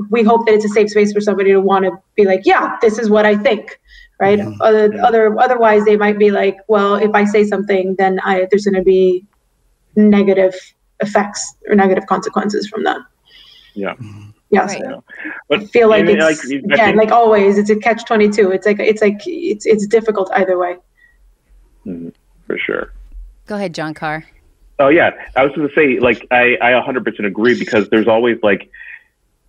[0.09, 2.77] We hope that it's a safe space for somebody to want to be like, yeah,
[2.81, 3.79] this is what I think,
[4.19, 4.39] right?
[4.61, 8.65] Other, other, otherwise they might be like, well, if I say something, then I there's
[8.65, 9.25] going to be
[9.95, 10.53] negative
[10.99, 12.99] effects or negative consequences from that.
[13.73, 13.95] Yeah.
[14.53, 14.81] Yeah, Right.
[14.81, 15.03] so
[15.49, 18.51] But I feel like it's I yeah, think- like always, it's a catch twenty two.
[18.51, 20.75] It's like it's like it's it's difficult either way.
[21.87, 22.13] Mhm,
[22.45, 22.91] for sure.
[23.47, 24.23] Go ahead, John Carr.
[24.79, 28.37] Oh yeah, I was going to say like I I 100% agree because there's always
[28.43, 28.69] like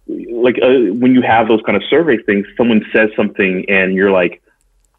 [0.06, 4.10] like uh, when you have those kind of survey things, someone says something and you're
[4.10, 4.42] like,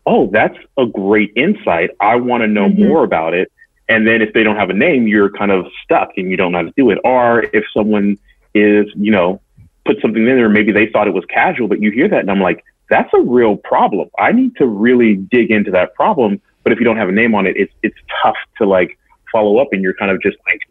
[0.06, 1.90] oh, that's a great insight.
[2.00, 2.88] I want to know Mhm.
[2.88, 3.52] more about it.
[3.90, 6.52] And then if they don't have a name, you're kind of stuck and you don't
[6.52, 7.00] know how to do it.
[7.04, 8.18] Or if someone
[8.56, 9.42] is, you know,
[9.86, 12.32] put something in there, maybe they thought it was casual, but you hear that and
[12.32, 14.10] I'm like, that's a real problem.
[14.20, 16.42] I need to really dig into that problem.
[16.64, 18.98] But if you don't have a name on it, it's it's tough to like
[19.32, 20.62] follow up and you're kind of just like,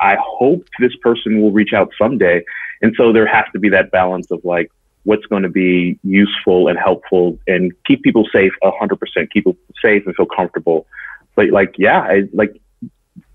[0.00, 2.44] I hope this person will reach out someday.
[2.82, 4.70] And so there has to be that balance of like
[5.04, 10.06] what's going to be useful and helpful and keep people safe 100%, keep people safe
[10.06, 10.86] and feel comfortable.
[11.34, 12.60] But like, yeah, I, like,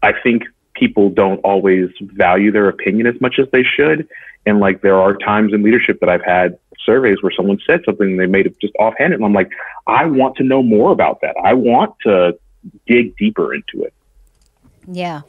[0.02, 4.08] I think people don't always value their opinion as much as they should.
[4.46, 8.12] And like, there are times in leadership that I've had surveys where someone said something
[8.12, 9.20] and they made it just offhanded.
[9.20, 9.52] And I'm like,
[9.88, 11.36] I want to know more about that.
[11.44, 12.38] I want to
[12.88, 13.94] dig deeper into it.
[14.88, 15.22] Yeah.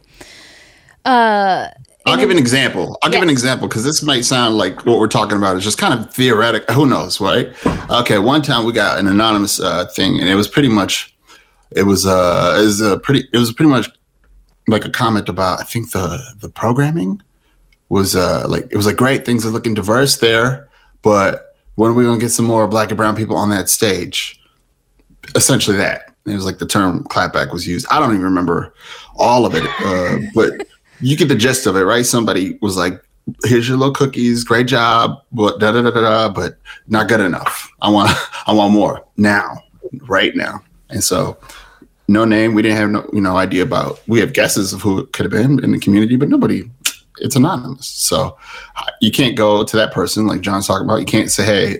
[1.04, 1.68] Uh,
[2.06, 2.98] I'll give an example.
[3.02, 5.78] I'll give an example because this might sound like what we're talking about is just
[5.78, 6.68] kind of theoretic.
[6.70, 7.54] Who knows, right?
[7.90, 11.16] Okay, one time we got an anonymous uh, thing, and it was pretty much,
[11.70, 13.88] it was uh, it was a pretty, it was pretty much
[14.68, 17.20] like a comment about I think the the programming
[17.88, 20.68] was uh like it was like great things are looking diverse there,
[21.02, 24.40] but when are we gonna get some more black and brown people on that stage?
[25.34, 27.86] Essentially, that it was like the term clapback was used.
[27.90, 28.74] I don't even remember
[29.16, 30.66] all of it, uh, but
[31.00, 32.06] you get the gist of it, right?
[32.06, 33.02] Somebody was like,
[33.44, 37.20] "Here's your little cookies, great job, but da da da da da, but not good
[37.20, 37.70] enough.
[37.82, 38.10] I want,
[38.46, 39.62] I want more now,
[40.08, 41.36] right now." And so,
[42.08, 42.54] no name.
[42.54, 44.00] We didn't have no, you know, idea about.
[44.06, 46.70] We have guesses of who it could have been in the community, but nobody.
[47.18, 48.36] It's anonymous, so
[49.00, 50.98] you can't go to that person like John's talking about.
[50.98, 51.78] You can't say, "Hey,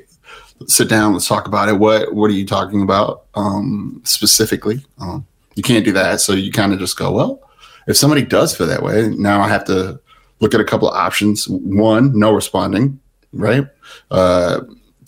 [0.69, 4.85] sit down, let's talk about it." What What are you talking about um, specifically?
[5.01, 7.45] Um, you can't do that, so you kind of just go, "Well."
[7.87, 10.01] if somebody does feel that way, now I have to
[10.41, 11.49] look at a couple of options.
[11.49, 12.99] One, no responding,
[13.33, 13.67] right?
[14.11, 14.61] Uh,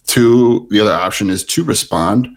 [0.07, 2.29] two, the other option is to respond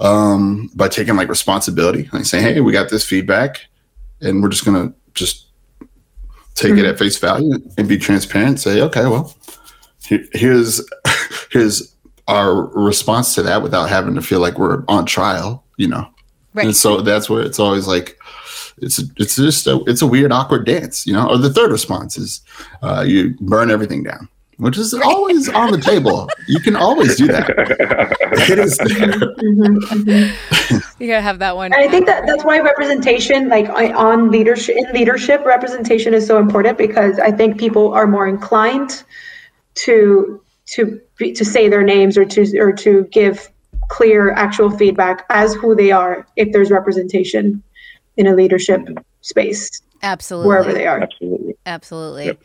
[0.00, 3.66] um, by taking like responsibility, like saying, "Hey, we got this feedback,
[4.20, 5.46] and we're just gonna just
[6.54, 8.60] take it at face value and be transparent.
[8.60, 9.34] Say, okay, well,
[10.04, 10.80] here, here's
[11.52, 11.94] here's
[12.26, 16.08] our response to that without having to feel like we're on trial, you know."
[16.52, 16.66] Right.
[16.66, 18.18] And so that's where it's always like
[18.78, 21.28] it's it's just a, it's a weird awkward dance, you know.
[21.28, 22.40] Or the third response is
[22.82, 24.28] uh, you burn everything down,
[24.60, 26.28] which is always on the table.
[26.46, 27.48] You can always do that.
[28.48, 29.08] It is there.
[29.08, 31.00] Mhm, mhm.
[31.00, 31.72] you gotta have that one.
[31.72, 36.26] And I think that that's why representation, like on- on leadership, in leadership, representation is
[36.26, 39.02] so important because I think people are more inclined
[39.76, 43.50] to to be, to say their names or to or to give
[43.88, 47.62] clear actual feedback as who they are if there's representation
[48.16, 48.86] in a leadership
[49.22, 50.48] space Absolutely.
[50.48, 51.00] wherever they are.
[51.00, 51.54] Absolutely.
[51.66, 52.26] Absolutely.
[52.26, 52.42] Yep.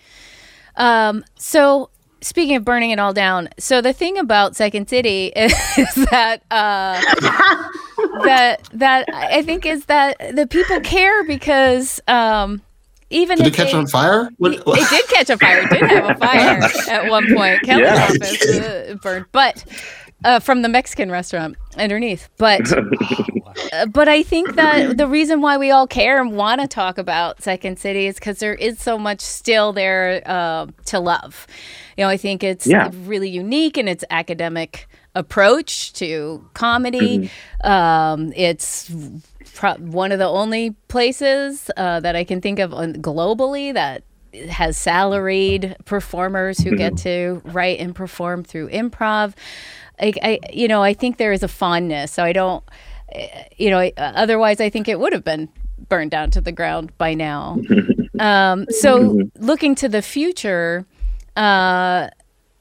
[0.78, 1.89] Um, so
[2.25, 5.53] speaking of burning it all down, so the thing about Second City is
[6.11, 6.99] that uh,
[8.23, 12.61] that that I think is that the people care because um,
[13.09, 14.29] even Did if it catch they, on fire?
[14.38, 15.59] What, it did catch a fire.
[15.59, 16.59] It did have a fire
[16.89, 17.61] at one point.
[17.61, 18.03] Kelly's Yeah.
[18.03, 19.63] office uh, burned, but
[20.23, 22.29] uh, from the Mexican restaurant underneath.
[22.38, 22.61] But
[23.73, 26.97] uh, but I think that the reason why we all care and want to talk
[26.97, 31.45] about Second City is because there is so much still there uh, to love.
[31.97, 32.89] You know, I think it's Yeah.
[33.05, 37.29] really unique in its academic approach to comedy.
[37.63, 38.91] Um, it's
[39.53, 44.03] pro- one of the only places uh, that I can think of on, globally that
[44.49, 49.34] has salaried performers who get to write and perform through improv.
[50.01, 52.12] I, I you know, I think there is a fondness.
[52.12, 52.62] So I don't,
[53.13, 55.47] eh, you know, otherwise I think it would have been
[55.88, 57.58] burned down to the ground by now.
[58.19, 60.86] um, so looking to the future,
[61.36, 62.10] uh,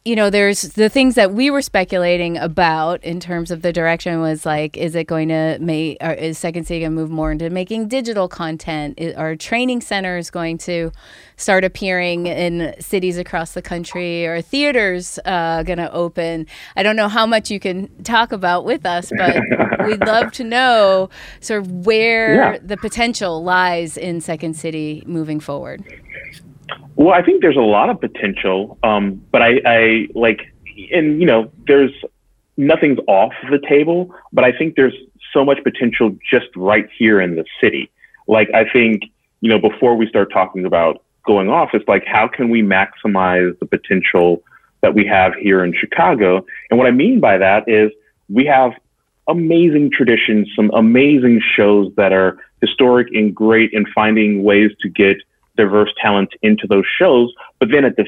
[0.04, 4.20] you know, there's the things that we were speculating about in terms of the direction
[4.20, 7.32] was like, is it going to make, or is Second City going to move more
[7.32, 8.98] into making digital content?
[8.98, 10.92] Is, are training centers going to
[11.38, 14.26] start appearing in cities across the country?
[14.26, 16.48] Or theaters uh, going to open?
[16.76, 19.36] I don't know how much you can talk about with us, but
[19.86, 21.08] we'd love to know
[21.40, 22.58] sort of where yeah.
[22.62, 25.82] the potential lies in Second City moving forward.
[26.96, 30.52] Well, I think there's a lot of potential, um, but I, I like,
[30.92, 31.92] and you know, there's
[32.56, 34.94] nothing's off the table, but I think there's
[35.32, 37.90] so much potential just right here in the city.
[38.28, 39.02] Like, I think,
[39.40, 43.58] you know, before we start talking about going off, it's like, how can we maximize
[43.58, 44.42] the potential
[44.82, 46.46] that we have here in Chicago?
[46.70, 47.90] And what I mean by that is
[48.28, 48.72] we have
[49.28, 55.16] amazing traditions, some amazing shows that are historic and great and finding ways to get
[55.56, 58.06] diverse talent into those shows, but then at the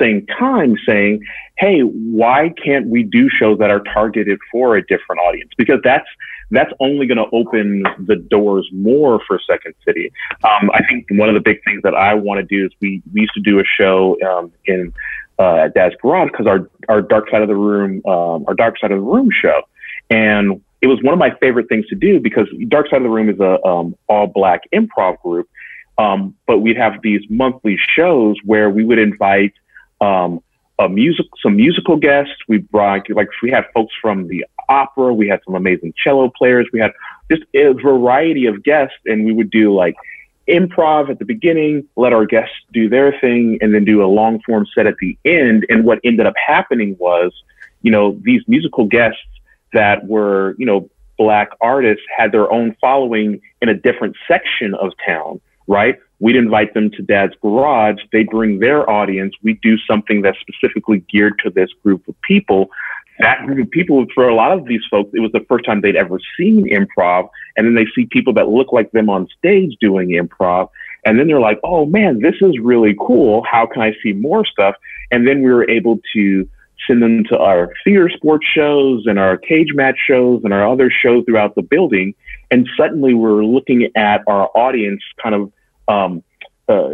[0.00, 1.20] same time saying,
[1.58, 5.50] hey, why can't we do shows that are targeted for a different audience?
[5.56, 6.08] Because that's
[6.50, 10.12] that's only going to open the doors more for Second City.
[10.44, 13.02] Um, I think one of the big things that I want to do is we,
[13.14, 14.92] we used to do a show um, in
[15.38, 18.92] uh, Dad's Garage because our our Dark Side of the Room um, our Dark Side
[18.92, 19.62] of the Room show,
[20.10, 23.08] and it was one of my favorite things to do because Dark Side of the
[23.08, 25.48] Room is a um, all black improv group,
[25.98, 29.52] um, but we'd have these monthly shows where we would invite
[30.00, 30.42] um,
[30.78, 32.34] a music, some musical guests.
[32.48, 35.12] We brought like we had folks from the opera.
[35.12, 36.66] We had some amazing cello players.
[36.72, 36.92] We had
[37.30, 39.94] just a variety of guests, and we would do like
[40.48, 44.40] improv at the beginning, let our guests do their thing, and then do a long
[44.42, 45.66] form set at the end.
[45.68, 47.32] And what ended up happening was,
[47.82, 49.20] you know, these musical guests
[49.72, 54.92] that were, you know, black artists had their own following in a different section of
[55.06, 55.98] town right?
[56.20, 58.00] We'd invite them to Dad's Garage.
[58.12, 59.34] They bring their audience.
[59.42, 62.70] We do something that's specifically geared to this group of people.
[63.18, 65.80] That group of people, for a lot of these folks, it was the first time
[65.80, 67.28] they'd ever seen improv.
[67.56, 70.68] And then they see people that look like them on stage doing improv.
[71.04, 73.42] And then they're like, oh man, this is really cool.
[73.42, 74.76] How can I see more stuff?
[75.10, 76.48] And then we were able to
[76.86, 80.90] send them to our theater sports shows and our cage match shows and our other
[80.90, 82.14] shows throughout the building.
[82.52, 85.52] And suddenly we're looking at our audience kind of
[85.88, 86.22] um,
[86.68, 86.90] uh,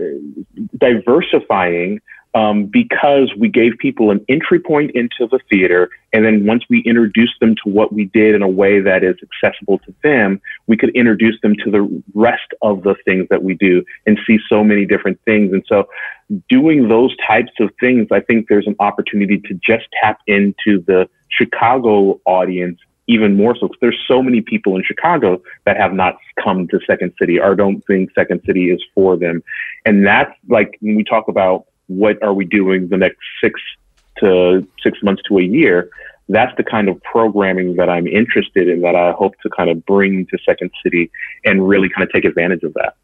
[0.78, 2.00] diversifying
[2.34, 5.90] um, because we gave people an entry point into the theater.
[6.12, 9.16] And then once we introduced them to what we did in a way that is
[9.20, 13.54] accessible to them, we could introduce them to the rest of the things that we
[13.54, 15.52] do and see so many different things.
[15.52, 15.88] And so
[16.48, 21.08] doing those types of things, I think there's an opportunity to just tap into the
[21.30, 26.16] Chicago audience even more so because there's so many people in Chicago that have not
[26.42, 29.42] come to Second City or don't think Second City is for them.
[29.84, 33.60] And that's like when we talk about what are we doing the next six
[34.18, 35.90] to six months to a year,
[36.28, 39.84] that's the kind of programming that I'm interested in that I hope to kind of
[39.86, 41.10] bring to Second City
[41.44, 42.94] and really kind of take advantage of that.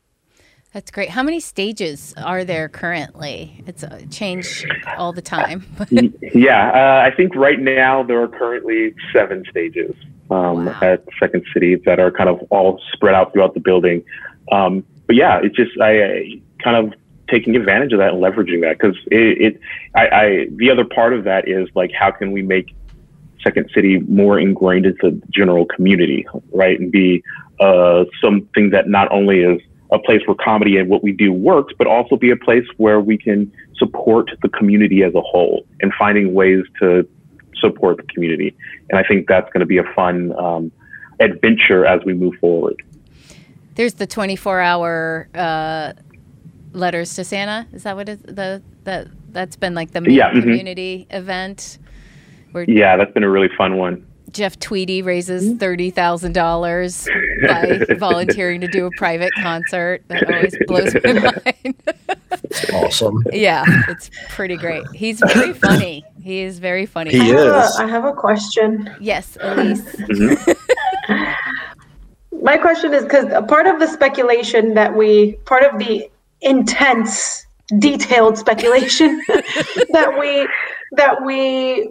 [0.75, 1.09] That's great.
[1.09, 3.63] How many stages are there currently?
[3.65, 4.67] It's a change
[4.99, 5.65] all the time.
[6.35, 9.95] yeah, uh, I think right now there are currently seven stages
[10.33, 10.77] um, wow.
[10.83, 14.05] at Second City that are kind of all spread out throughout the building.
[14.51, 16.99] Um, but yeah, it's just I, I, kind of
[17.31, 19.61] taking advantage of that and leveraging that because it, it
[19.95, 22.75] I, I the other part of that is like how can we make
[23.45, 27.23] Second City more ingrained into the general community, right, and be
[27.61, 29.61] uh, something that not only is
[29.95, 33.01] a place where comedy and what we do works, but also be a place where
[33.01, 37.09] we can support the community as a whole and finding ways to
[37.57, 38.55] support the community.
[38.91, 40.73] And I think that's going to be a fun um,
[41.21, 42.83] adventure as we move forward.
[43.77, 45.93] There's the 24 hour uh,
[46.73, 47.67] letters to Santa.
[47.73, 50.41] Is that what it, the that that's been like the main yeah, mm-hmm.
[50.41, 51.79] community event?
[52.53, 54.07] Where yeah, that's been a really fun one.
[54.35, 55.57] Jeff Tweedy raises hmm?
[55.57, 57.09] thirty thousand dollars
[57.47, 60.03] by volunteering to do a private concert.
[60.09, 61.13] That always blows my
[61.63, 61.75] mind.
[62.33, 63.25] It's awesome.
[63.33, 64.85] Yeah, it's pretty great.
[64.93, 66.05] He's very funny.
[66.21, 67.13] He is very funny.
[67.13, 67.45] He I is.
[67.45, 68.95] Have a, I have a question.
[69.01, 69.83] Yes, Elise.
[69.97, 71.23] Mm-hmm.
[72.43, 77.47] my question is because part of the speculation that we, part of the intense,
[77.79, 79.23] detailed speculation
[79.93, 80.49] that we
[80.97, 81.89] that we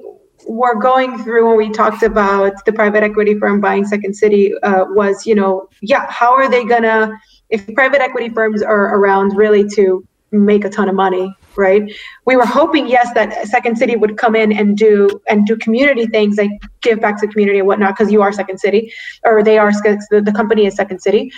[0.48, 4.86] were going through when we talked about the private equity firm buying Second City uh,
[4.90, 7.12] was, you know, yeah, how are they gonna,
[7.50, 11.94] if private equity firms are around really to make a ton of money right?
[12.26, 16.06] We were hoping yes that second city would come in and do and do community
[16.08, 18.92] things like give back to the community and whatnot because you are second city
[19.24, 21.32] or they are the company is second city.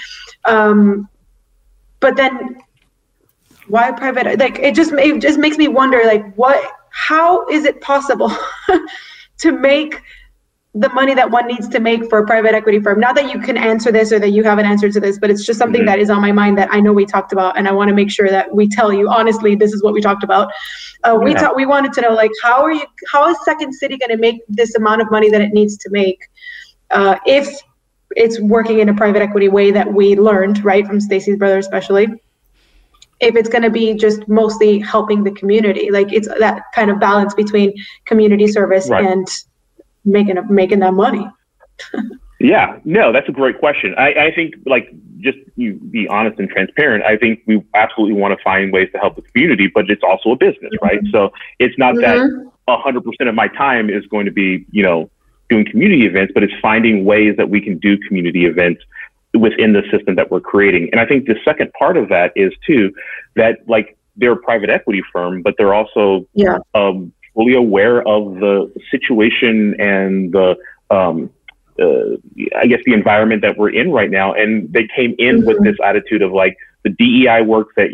[0.46, 1.10] Um,
[2.00, 2.58] but then
[3.68, 7.82] why private like it just it just makes me wonder like what how is it
[7.82, 8.32] possible
[9.38, 10.02] to make
[10.74, 13.00] the money that one needs to make for a private equity firm.
[13.00, 15.30] Not that you can answer this or that you have an answer to this, but
[15.30, 15.88] it's just something mm-hmm.
[15.88, 17.96] that is on my mind that I know we talked about, and I want to
[17.96, 19.56] make sure that we tell you honestly.
[19.56, 20.52] This is what we talked about.
[21.06, 22.84] Uh, we thought we wanted to know like how are you?
[23.10, 25.90] How is Second City going to make this amount of money that it needs to
[25.92, 26.20] make
[26.92, 27.48] uh, if
[28.18, 32.08] it's working in a private equity way that we learned right from Stacey's brother, especially.
[33.26, 37.00] If it's going to be just mostly helping the community, like it's that kind of
[37.00, 37.74] balance between
[38.06, 39.06] community service right.
[39.06, 39.28] and
[40.06, 41.28] making making that money?
[42.40, 43.96] yeah, no, that's a great question.
[43.98, 47.04] I, I think like just you be honest and transparent.
[47.04, 50.32] I think we absolutely want to find ways to help the community, but it's also
[50.32, 50.86] a business, mm-hmm.
[50.86, 51.00] right?
[51.12, 52.46] So it's not mm-hmm.
[52.46, 55.10] that a hundred percent of my time is going to be, you know,
[55.50, 58.84] doing community events, but it's finding ways that we can do community events
[59.36, 60.90] within the system that we're creating.
[60.92, 62.94] And I think the second part of that is too
[63.36, 66.58] that like they're a private equity firm, but they're also yeah.
[66.74, 70.56] um, fully aware of the situation and the
[70.90, 71.30] um,
[71.80, 72.16] uh,
[72.58, 74.34] I guess the environment that we're in right now.
[74.34, 75.48] And they came in mm-hmm.
[75.48, 77.90] with this attitude of like the DEI work that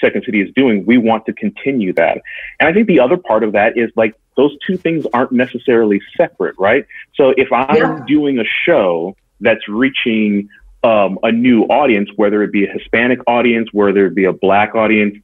[0.00, 2.22] Second City is doing, we want to continue that.
[2.60, 6.00] And I think the other part of that is like those two things aren't necessarily
[6.16, 6.86] separate, right?
[7.14, 8.00] So if I'm yeah.
[8.06, 10.48] doing a show that's reaching
[10.82, 14.74] um, a new audience, whether it be a Hispanic audience, whether it be a Black
[14.74, 15.16] audience,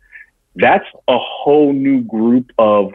[0.57, 2.93] that's a whole new group of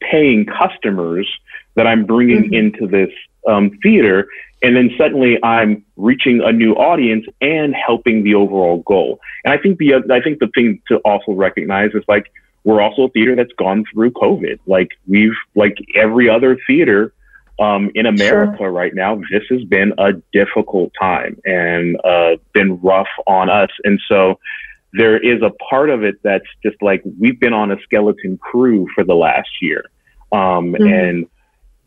[0.00, 1.28] paying customers
[1.74, 2.54] that I'm bringing mm-hmm.
[2.54, 3.10] into this
[3.46, 4.28] um, theater.
[4.62, 9.20] And then suddenly I'm reaching a new audience and helping the overall goal.
[9.44, 12.30] And I think the I think the thing to also recognize is like
[12.64, 14.58] we're also a theater that's gone through COVID.
[14.66, 17.14] Like we've like every other theater
[17.60, 18.70] um, in America sure.
[18.70, 23.68] right now, this has been a difficult time and uh, been rough on us.
[23.84, 24.40] And so
[24.94, 28.88] there is a part of it that's just like we've been on a skeleton crew
[28.94, 29.84] for the last year.
[30.32, 30.86] Um, mm-hmm.
[30.86, 31.26] And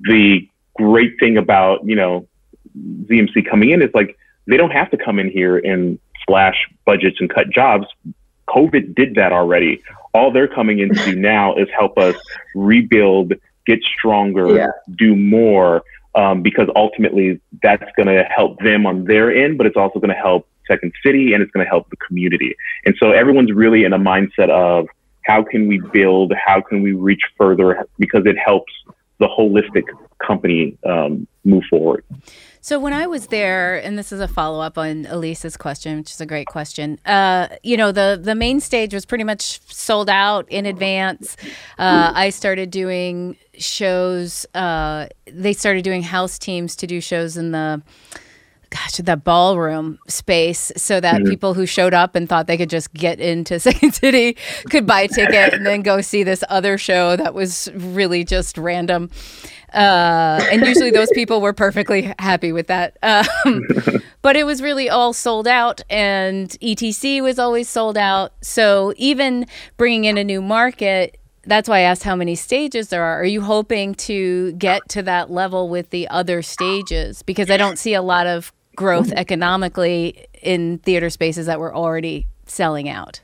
[0.02, 2.28] the great thing about, you know,
[2.78, 7.18] ZMC coming in is like they don't have to come in here and slash budgets
[7.20, 7.88] and cut jobs.
[8.48, 9.82] COVID did that already.
[10.14, 12.16] All they're coming in to do now is help us
[12.56, 13.34] rebuild,
[13.66, 14.68] get stronger, yeah.
[14.98, 15.84] do more,
[16.16, 20.14] um, because ultimately that's going to help them on their end, but it's also going
[20.14, 22.56] to help Second City and it's going to help the community.
[22.86, 24.88] And so everyone's really in a mindset of
[25.26, 28.72] how can we build, how can we reach further, because it helps
[29.20, 29.84] the holistic
[30.26, 32.04] company um, move forward.
[32.64, 36.12] So when I was there, and this is a follow up on Elise's question, which
[36.12, 36.98] is a great question.
[37.06, 41.36] Uh, you know, the the main stage was pretty much sold out in advance.
[41.78, 44.46] Uh, I started doing shows.
[44.56, 47.82] Uh, they started doing house teams to do shows in the
[48.74, 51.30] gosh, that ballroom space so that mm-hmm.
[51.30, 54.38] people who showed up and thought they could just get into Second City
[54.70, 58.58] could buy a ticket and then go see this other show that was really just
[58.58, 59.10] random.
[59.74, 62.98] Uh, and usually those people were perfectly happy with that.
[63.02, 63.66] Um,
[64.22, 68.34] but it was really all sold out, and ETC was always sold out.
[68.42, 69.46] So even
[69.78, 73.20] bringing in a new market, that's why I asked how many stages there are.
[73.20, 77.22] Are you hoping to get to that level with the other stages?
[77.22, 82.28] Because I don't see a lot of growth economically in theater spaces that were already
[82.46, 83.22] selling out?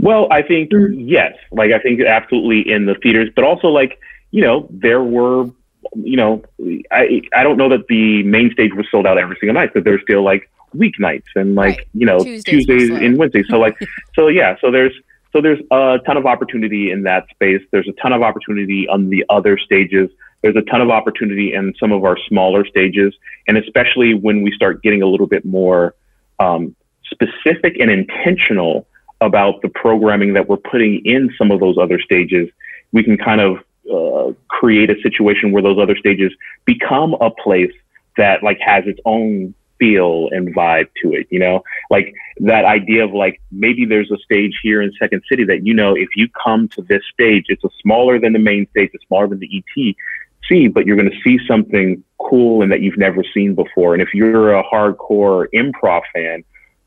[0.00, 1.34] Well, I think yes.
[1.50, 3.98] Like I think absolutely in the theaters, but also like
[4.30, 5.50] you know there were
[5.94, 6.42] you know
[6.90, 9.84] I I don't know that the main stage was sold out every single night, but
[9.84, 11.88] there's still like weeknights and like right.
[11.94, 13.46] you know Tuesdays, Tuesdays and Wednesdays.
[13.48, 13.78] So like
[14.14, 14.56] so yeah.
[14.60, 14.92] So there's
[15.32, 17.62] so there's a ton of opportunity in that space.
[17.70, 20.10] There's a ton of opportunity on the other stages.
[20.42, 23.14] There's a ton of opportunity in some of our smaller stages,
[23.46, 25.94] and especially when we start getting a little bit more
[26.38, 26.74] um,
[27.10, 28.86] specific and intentional
[29.20, 32.48] about the programming that we're putting in some of those other stages,
[32.92, 33.58] we can kind of
[33.92, 36.32] uh, create a situation where those other stages
[36.64, 37.72] become a place
[38.16, 41.62] that like has its own feel and vibe to it, you know?
[41.90, 45.74] Like that idea of like maybe there's a stage here in Second City that you
[45.74, 49.06] know if you come to this stage, it's a smaller than the main stage, it's
[49.06, 49.94] smaller than the ET,
[50.48, 53.94] see, but you're going to see something cool and that you've never seen before.
[53.94, 56.44] And if you're a hardcore improv fan,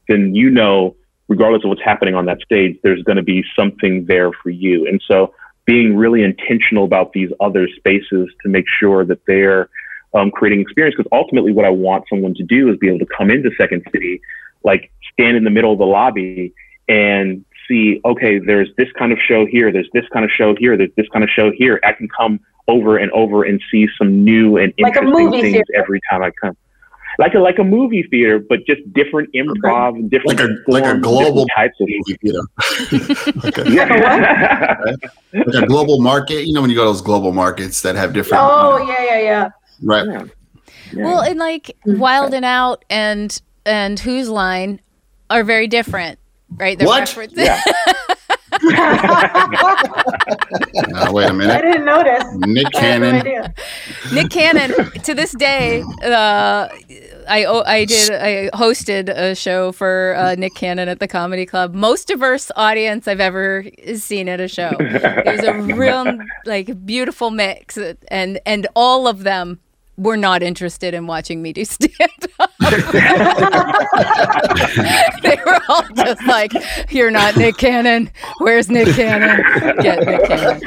[0.07, 0.95] then you know,
[1.27, 4.87] regardless of what's happening on that stage, there's going to be something there for you.
[4.87, 5.33] And so
[5.65, 9.69] being really intentional about these other spaces to make sure that they're
[10.13, 10.95] um, creating experience.
[10.97, 13.83] Because ultimately, what I want someone to do is be able to come into Second
[13.91, 14.21] City,
[14.63, 16.53] like stand in the middle of the lobby
[16.87, 20.77] and see, okay, there's this kind of show here, there's this kind of show here,
[20.77, 21.79] there's this kind of show here.
[21.83, 25.67] I can come over and over and see some new and Like interesting movie things
[25.75, 26.55] every time I come.
[27.19, 30.95] Like a like a movie theater, but just different improv, and different Like a- like
[30.95, 31.87] a global different types of
[32.21, 32.45] You know,
[33.43, 34.95] like, a, yeah.
[35.33, 36.45] like a global market.
[36.47, 39.03] You know, when you go to those global markets that have different, Oh uh, yeah,
[39.05, 39.49] yeah, yeah.
[39.81, 40.05] right?
[40.07, 40.23] Yeah.
[40.93, 41.03] Yeah.
[41.03, 41.99] Well, and like mm-hmm.
[41.99, 44.79] Wild and Out and and Whose Line
[45.29, 46.19] are very different,
[46.57, 46.77] right?
[46.77, 47.01] They're What?
[47.01, 47.61] references- Yeah.
[51.11, 52.23] Wait a minute, I didn't notice.
[52.47, 53.53] Nick I had no Cannon.
[54.13, 56.67] Nick Cannon to this day uh
[57.27, 61.73] I I did I hosted a show for uh, Nick Cannon at the Comedy Club.
[61.73, 64.71] Most diverse audience I've ever seen at a show.
[64.79, 67.77] It was a real like beautiful mix
[68.09, 69.59] and and all of them
[70.01, 71.91] were not interested in watching me do stand
[72.39, 72.51] up.
[75.21, 76.51] they were all just like,
[76.89, 78.11] "You're not Nick Cannon.
[78.39, 79.43] Where's Nick Cannon?
[79.81, 80.61] Get Nick Cannon."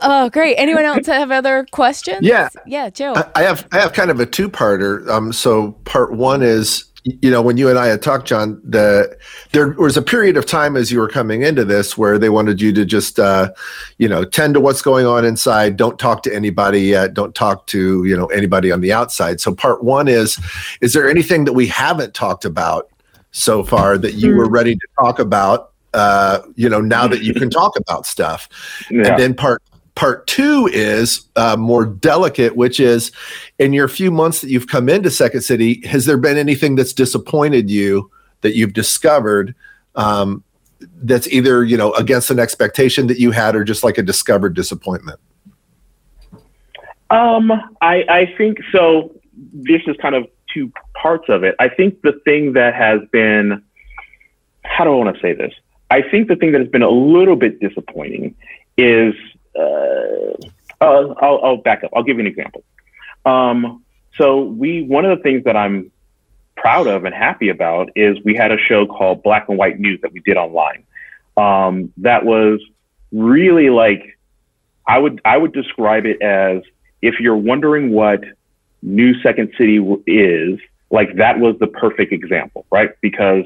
[0.00, 0.56] Oh, great.
[0.56, 2.20] Anyone else have other questions?
[2.22, 2.48] Yeah.
[2.66, 3.14] Yeah, Joe.
[3.16, 5.06] I I have I have kind of a two parter.
[5.08, 6.84] Um, so part one is
[7.22, 9.16] you know when you and I had talked, John, the
[9.52, 12.60] there was a period of time as you were coming into this where they wanted
[12.60, 13.52] you to just uh,
[13.98, 15.76] you know tend to what's going on inside.
[15.76, 17.14] Don't talk to anybody yet.
[17.14, 19.40] Don't talk to you know anybody on the outside.
[19.40, 20.38] So part one is
[20.80, 22.88] is there anything that we haven't talked about
[23.30, 25.72] so far that you were ready to talk about?
[25.94, 28.48] Uh, you know now that you can talk about stuff.
[28.90, 29.08] Yeah.
[29.08, 29.62] And then part
[29.98, 33.10] part two is uh, more delicate, which is
[33.58, 36.92] in your few months that you've come into Second City, has there been anything that's
[36.92, 38.08] disappointed you
[38.42, 39.56] that you've discovered
[39.96, 40.44] um,
[41.02, 44.54] that's either you know against an expectation that you had or just like a discovered
[44.54, 45.18] disappointment?
[47.10, 49.12] Um, I, I think so.
[49.52, 51.56] This is kind of two parts of it.
[51.58, 53.64] I think the thing that has been,
[54.62, 55.52] how do I want to say this?
[55.90, 58.36] I think the thing that has been a little bit disappointing
[58.76, 59.14] is,
[59.58, 61.90] uh, uh, I'll, I'll back up.
[61.94, 62.62] I'll give you an example.
[63.24, 63.84] Um,
[64.16, 65.90] so we, one of the things that I'm
[66.56, 70.00] proud of and happy about is we had a show called Black and White News
[70.02, 70.84] that we did online.
[71.36, 72.60] Um, that was
[73.12, 74.18] really like,
[74.86, 76.62] I would, I would describe it as
[77.02, 78.24] if you're wondering what
[78.82, 80.58] New Second City is,
[80.90, 82.90] like that was the perfect example, right?
[83.00, 83.44] Because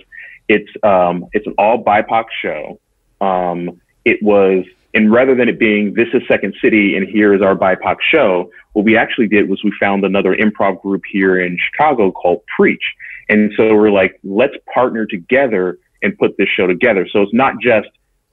[0.48, 2.80] it's um, it's an all BIPOC show.
[3.20, 7.42] Um, it was, and rather than it being this is Second City and here is
[7.42, 11.58] our BIPOC show, what we actually did was we found another improv group here in
[11.70, 12.84] Chicago called Preach,
[13.28, 17.06] and so we're like, let's partner together and put this show together.
[17.10, 17.88] So it's not just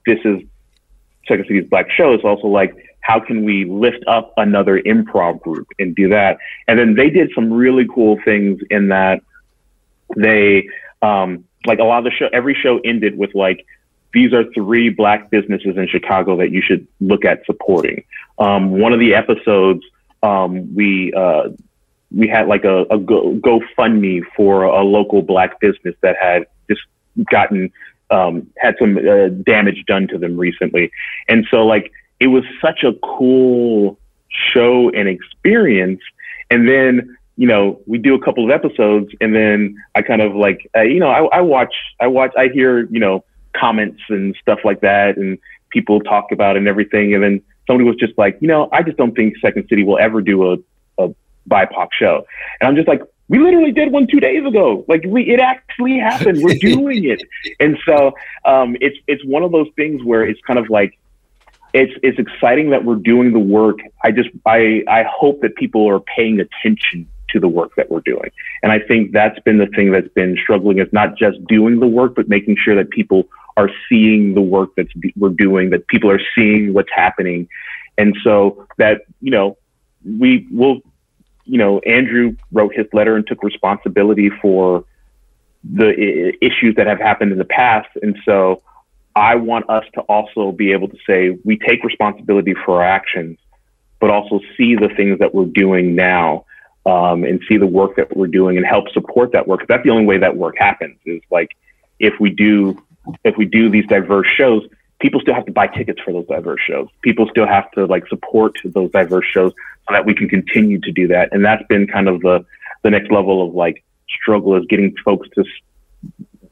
[0.05, 0.41] this is
[1.27, 2.13] Second City's Black show.
[2.13, 6.37] It's also like how can we lift up another improv group and do that?
[6.67, 9.21] And then they did some really cool things in that
[10.15, 10.67] they
[11.01, 12.29] um, like a lot of the show.
[12.33, 13.65] Every show ended with like
[14.13, 18.03] these are three black businesses in Chicago that you should look at supporting.
[18.37, 19.83] Um, one of the episodes
[20.23, 21.49] um, we uh,
[22.15, 26.81] we had like a, a go, GoFundMe for a local black business that had just
[27.31, 27.71] gotten
[28.09, 30.91] um, had some uh, damage done to them recently,
[31.27, 33.97] and so like it was such a cool
[34.27, 36.01] show and experience.
[36.51, 40.35] And then you know we do a couple of episodes, and then I kind of
[40.35, 43.23] like uh, you know I, I watch I watch I hear you know
[43.59, 45.37] comments and stuff like that, and
[45.69, 48.97] people talk about and everything, and then somebody was just like you know I just
[48.97, 50.57] don't think Second City will ever do a
[50.97, 51.13] a
[51.49, 52.25] BIPOC show,
[52.59, 54.83] and I'm just like we literally did one two days ago.
[54.87, 56.39] Like we, it actually happened.
[56.41, 57.21] We're doing it.
[57.59, 60.97] And so um, it's it's one of those things where it's kind of like
[61.73, 63.77] it's it's exciting that we're doing the work.
[64.03, 68.01] I just I I hope that people are paying attention to the work that we're
[68.01, 68.31] doing.
[68.63, 71.87] And I think that's been the thing that's been struggling is not just doing the
[71.87, 73.27] work, but making sure that people
[73.59, 74.87] are seeing the work that
[75.21, 77.47] we're doing, that people are seeing what's happening.
[77.97, 79.57] And so that, you know,
[80.03, 80.81] we will
[81.49, 84.85] you know, Andrew wrote his letter and took responsibility for
[85.63, 87.89] the issues that have happened in the past.
[88.03, 88.61] And so
[89.15, 93.39] I want us to also be able to say we take responsibility for our actions,
[93.99, 96.45] but also see the things that we're doing now
[96.85, 99.65] um, and see the work that we're doing and help support that work.
[99.67, 101.49] that's the only way that work happens is like
[101.97, 102.79] if we do
[103.23, 104.67] if we do these diverse shows,
[104.99, 106.87] people still have to buy tickets for those diverse shows.
[107.01, 109.53] People still have to like support those diverse shows
[109.87, 111.29] so that we can continue to do that.
[111.31, 112.45] And that's been kind of the
[112.83, 115.43] the next level of like struggle is getting folks to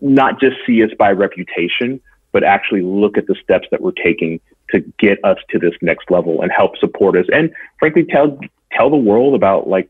[0.02, 4.40] not just see us by reputation, but actually look at the steps that we're taking
[4.70, 8.38] to get us to this next level and help support us and frankly tell
[8.72, 9.90] tell the world about like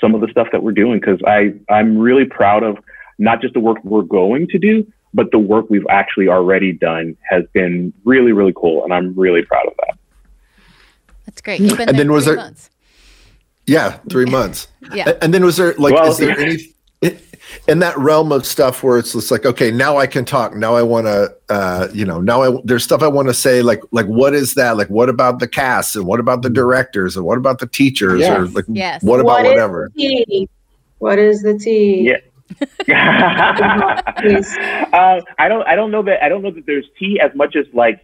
[0.00, 2.78] some of the stuff that we're doing because I I'm really proud of
[3.18, 7.16] not just the work we're going to do, but the work we've actually already done
[7.28, 9.98] has been really, really cool, and I'm really proud of that.
[11.24, 11.58] That's great.
[11.60, 12.70] You've been And there then was there- months.
[13.66, 14.68] Yeah, three months.
[14.94, 15.10] Yeah.
[15.20, 16.58] And then was there like Well, is there any
[17.68, 20.76] in that realm of stuff where it's just like okay now I can talk now
[20.76, 23.80] I want to uh you know now I there's stuff I want to say like
[23.90, 27.26] like what is that like what about the cast and what about the directors and
[27.26, 28.36] what about the teachers Yeah.
[28.36, 29.02] or like Yes.
[29.02, 30.48] what about What is whatever Tea.
[30.98, 32.02] What is the tea?
[32.08, 32.16] Yeah.
[34.92, 35.66] Uh, I don't.
[35.66, 36.22] I don't know that.
[36.22, 38.00] I don't know that there's tea as much as like.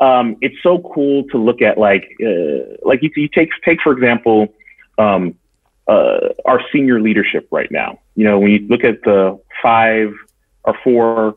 [0.00, 3.92] Um, it's so cool to look at like uh, like you, you take take for
[3.92, 4.54] example
[4.98, 5.34] um,
[5.88, 7.98] uh, our senior leadership right now.
[8.14, 10.12] You know when you look at the five
[10.64, 11.36] or four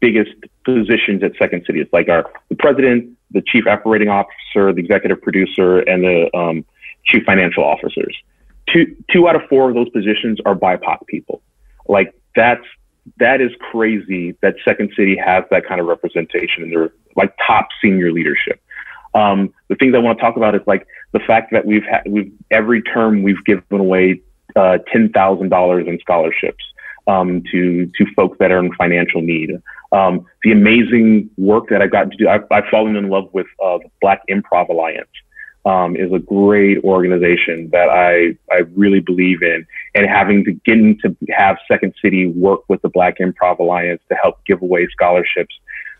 [0.00, 0.32] biggest
[0.64, 5.20] positions at Second City, it's like our the president, the chief operating officer, the executive
[5.20, 6.64] producer, and the um,
[7.04, 8.16] chief financial officers.
[8.72, 11.42] Two two out of four of those positions are BIPOC people.
[11.88, 12.64] Like that's
[13.18, 17.68] that is crazy that Second City has that kind of representation in their like top
[17.82, 18.60] senior leadership.
[19.14, 22.02] Um, the things I want to talk about is like the fact that we've had
[22.06, 24.20] we've every term we've given away
[24.56, 26.64] uh, ten thousand dollars in scholarships
[27.06, 29.50] um, to to folks that are in financial need.
[29.92, 32.28] Um, the amazing work that I've gotten to do.
[32.28, 35.10] I've, I've fallen in love with uh, the Black Improv Alliance.
[35.64, 40.74] Um, is a great organization that I I really believe in and having to get
[41.02, 45.54] to have Second City work with the Black Improv Alliance to help give away scholarships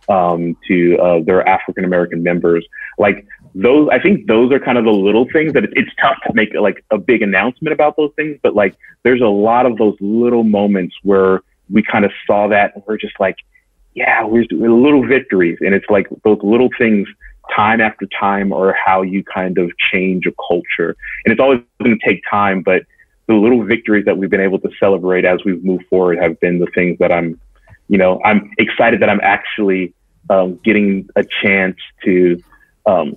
[0.08, 2.66] um, to uh, their African American members.
[2.98, 6.16] Like those, I think those are kind of the little things that it's, it's tough
[6.26, 8.38] to make like a big announcement about those things.
[8.42, 12.74] But like, there's a lot of those little moments where we kind of saw that
[12.74, 13.36] and we're just like,
[13.94, 17.06] yeah, we're, we're little victories, and it's like those little things
[17.54, 20.96] time after time or how you kind of change a culture.
[21.24, 22.84] And it's always going to take time, but
[23.26, 26.58] the little victories that we've been able to celebrate as we've moved forward have been
[26.58, 27.40] the things that I'm,
[27.88, 29.94] you know, I'm excited that I'm actually
[30.30, 32.42] um, getting a chance to
[32.86, 33.16] um,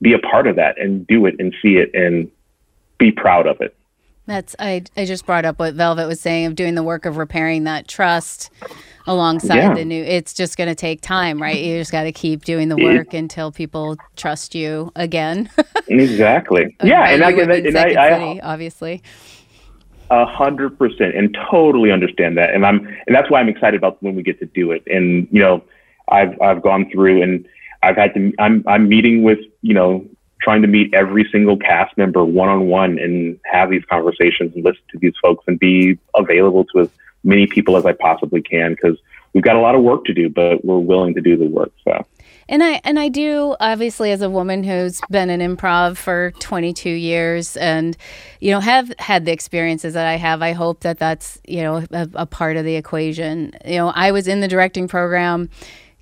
[0.00, 2.30] be a part of that and do it and see it and
[2.98, 3.74] be proud of it.
[4.26, 7.16] That's I I just brought up what Velvet was saying of doing the work of
[7.16, 8.50] repairing that trust
[9.06, 9.74] alongside Yeah.
[9.74, 11.58] the new it's just going to take time, right?
[11.58, 15.50] You just got to keep doing the work until people trust you again.
[15.88, 16.74] Exactly.
[16.82, 19.02] yeah, and I, and, I- in and I, I, City, obviously.
[20.10, 24.00] A hundred percent, and totally understand that, and I'm, and that's why I'm excited about
[24.02, 24.82] when we get to do it.
[24.86, 25.62] And you know,
[26.08, 27.46] I've I've gone through, and
[27.82, 28.32] I've had to.
[28.38, 30.06] I'm I'm meeting with you know,
[30.42, 34.64] trying to meet every single cast member one on one, and have these conversations and
[34.64, 36.88] listen to these folks, and be available to as
[37.24, 38.98] many people as I possibly can, because
[39.32, 41.72] we've got a lot of work to do, but we're willing to do the work.
[41.84, 42.04] So.
[42.48, 46.90] And I and I do obviously as a woman who's been in improv for 22
[46.90, 47.96] years and
[48.40, 50.42] you know have had the experiences that I have.
[50.42, 53.52] I hope that that's you know a, a part of the equation.
[53.64, 55.48] You know, I was in the directing program.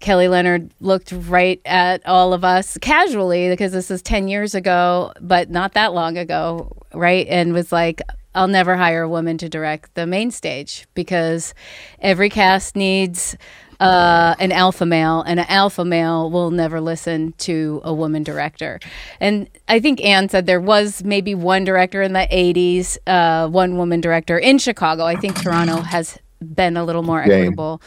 [0.00, 5.12] Kelly Leonard looked right at all of us casually because this is 10 years ago,
[5.20, 7.26] but not that long ago, right?
[7.28, 8.00] And was like,
[8.34, 11.52] I'll never hire a woman to direct the main stage because
[12.00, 13.36] every cast needs
[13.80, 18.78] uh, an alpha male, and an alpha male will never listen to a woman director.
[19.20, 23.78] And I think Anne said there was maybe one director in the 80s, uh, one
[23.78, 25.04] woman director in Chicago.
[25.04, 27.32] I think Toronto has been a little more Game.
[27.32, 27.80] equitable.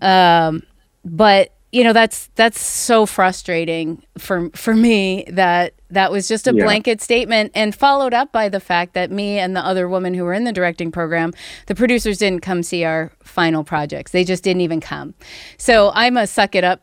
[0.00, 0.62] Um,
[1.04, 6.54] but you know that's that's so frustrating for for me that that was just a
[6.54, 6.64] Yeah.
[6.64, 10.24] blanket statement and followed up by the fact that me and the other woman who
[10.24, 11.32] were in the directing program
[11.66, 14.10] the producers didn't come see our final projects.
[14.12, 15.14] They just didn't even come.
[15.58, 16.82] So i'm a suck it up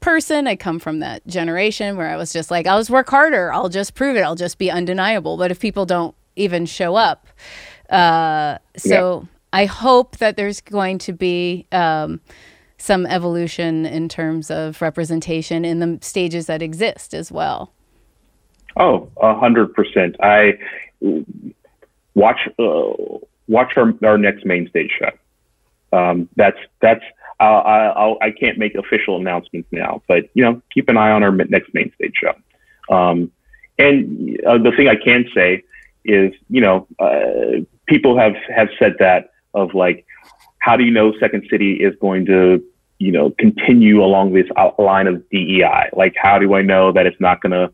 [0.00, 0.46] person.
[0.46, 3.52] I come from that generation where i was just like i'll just work harder.
[3.52, 4.20] I'll just prove it.
[4.20, 5.36] I'll just be undeniable.
[5.36, 7.26] But if people don't even show up
[7.90, 12.20] uh, so i hope that there's going to be um,
[12.78, 17.72] some evolution in terms of representation in the stages that exist as well.
[18.76, 20.16] Oh, a hundred percent.
[20.22, 20.58] I
[22.14, 23.18] watch uh,
[23.48, 25.10] watch our, our next main stage show.
[25.96, 27.04] Um, that's that's
[27.40, 31.22] uh, I I can't make official announcements now, but you know, keep an eye on
[31.22, 32.34] our next main stage show.
[32.94, 33.30] Um,
[33.78, 35.62] and uh, the thing I can say
[36.04, 40.04] is, you know, uh, people have have said that of like,
[40.58, 42.62] how do you know Second City is going to,
[42.98, 44.46] you know, continue along this
[44.78, 45.90] line of DEI?
[45.92, 47.72] Like, how do I know that it's not going to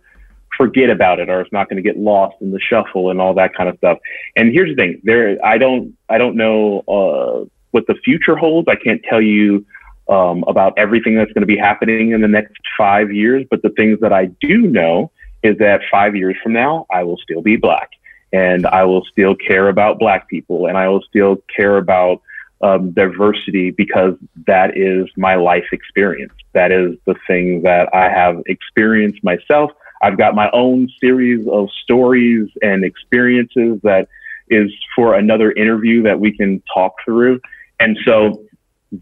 [0.57, 3.35] forget about it or it's not going to get lost in the shuffle and all
[3.35, 3.99] that kind of stuff?
[4.37, 8.69] And here's the thing: there, I don't, I don't know uh, what the future holds.
[8.69, 9.65] I can't tell you
[10.09, 13.71] um, about everything that's going to be happening in the next five years, but the
[13.71, 15.11] things that I do know
[15.43, 17.91] is that five years from now, I will still be black
[18.33, 22.21] and I will still care about black people and I will still care about
[22.63, 24.15] um, diversity because
[24.47, 26.33] that is my life experience.
[26.53, 29.71] That is the thing that I have experienced myself.
[30.03, 34.09] I've got my own series of stories and experiences that
[34.49, 37.41] is for another interview that we can talk through.
[37.81, 38.45] And so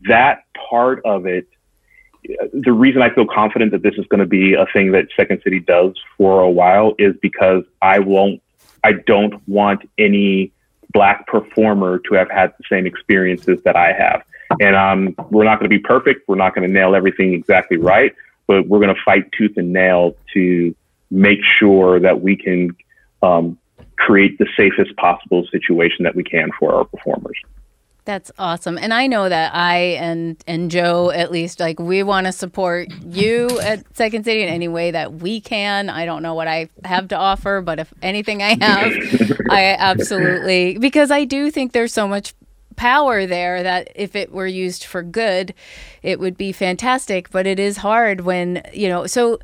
[0.09, 1.48] that part of it,
[2.53, 5.40] the reason I feel confident that this is going to be a thing that Second
[5.42, 8.40] City does for a while is because I won't,
[8.84, 10.53] I don't want any
[10.93, 14.22] black performer to have had the same experiences that I have.
[14.61, 16.28] And um, we're not going to be perfect.
[16.28, 18.14] We're not going to nail everything exactly right,
[18.47, 20.74] but we're going to fight tooth and nail to
[21.11, 22.76] make sure that we can
[23.22, 23.59] um,
[23.97, 27.38] create the safest possible situation that we can for our performers.
[28.05, 28.78] That's awesome.
[28.78, 32.88] And I know that I and and Joe at least like we want to support
[33.05, 35.88] you at Second City in any way that we can.
[35.88, 38.92] I don't know what I have to offer, but if anything I have,
[39.48, 42.34] I absolutely because I do think there's so much
[42.74, 45.55] power there that if it were used for good,
[46.03, 49.38] it would be fantastic, but it is hard when, you know, so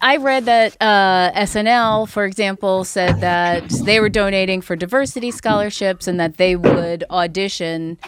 [0.00, 6.06] I read that uh, SNL, for example, said that they were donating for diversity scholarships
[6.06, 7.98] and that they would audition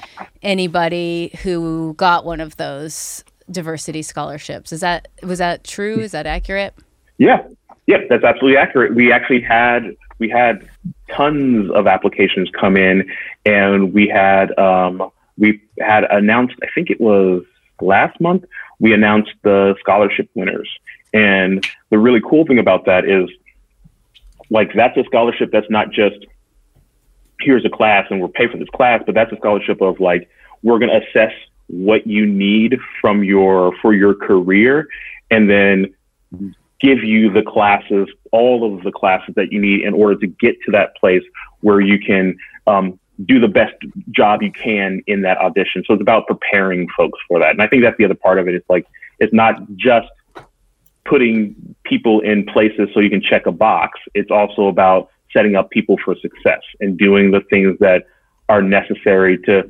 [0.43, 4.72] anybody who got one of those diversity scholarships.
[4.72, 5.99] Is that was that true?
[5.99, 6.74] Is that accurate?
[7.18, 7.43] Yeah,
[7.86, 8.95] yeah, that's absolutely accurate.
[8.95, 10.68] We actually had we had
[11.11, 13.11] tons of applications come in,
[13.45, 16.55] and we had um, we had announced.
[16.62, 17.43] I think it was
[17.80, 18.45] last month.
[18.78, 20.70] We announced the scholarship winners
[21.13, 23.29] and the really cool thing about that is
[24.51, 26.17] like that's a scholarship that's not just
[27.41, 30.29] here's a class and we're paid for this class, but that's a scholarship of like
[30.63, 31.33] we're going to assess
[31.69, 34.89] what you need from your for your career
[35.31, 35.95] and then
[36.81, 40.57] give you the classes, all of the classes that you need in order to get
[40.63, 41.23] to that place
[41.61, 42.37] where you can
[42.67, 43.75] um, do the best
[44.11, 45.85] job you can in that audition.
[45.87, 47.51] So it's about preparing folks for that.
[47.51, 48.55] And I think that's the other part of it.
[48.55, 48.87] It's like
[49.19, 50.09] it's not just
[51.11, 53.99] putting people in places so you can check a box.
[54.15, 58.07] It's also about setting up people for success and doing the things that
[58.49, 59.69] are necessary to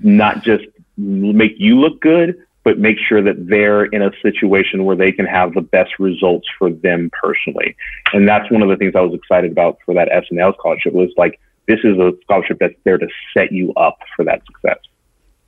[0.00, 0.64] not just
[0.96, 5.26] make you look good, but make sure that they're in a situation where they can
[5.26, 7.76] have the best results for them personally.
[8.12, 11.10] And that's one of the things I was excited about for that SNL scholarship was
[11.16, 14.78] like, this is a scholarship that's there to set you up for that success.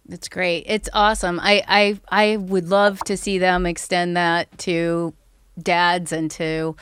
[0.08, 0.64] It's great.
[0.66, 1.40] It's awesome.
[1.42, 5.14] I, I I would love to see them extend that to
[5.60, 6.76] dads and to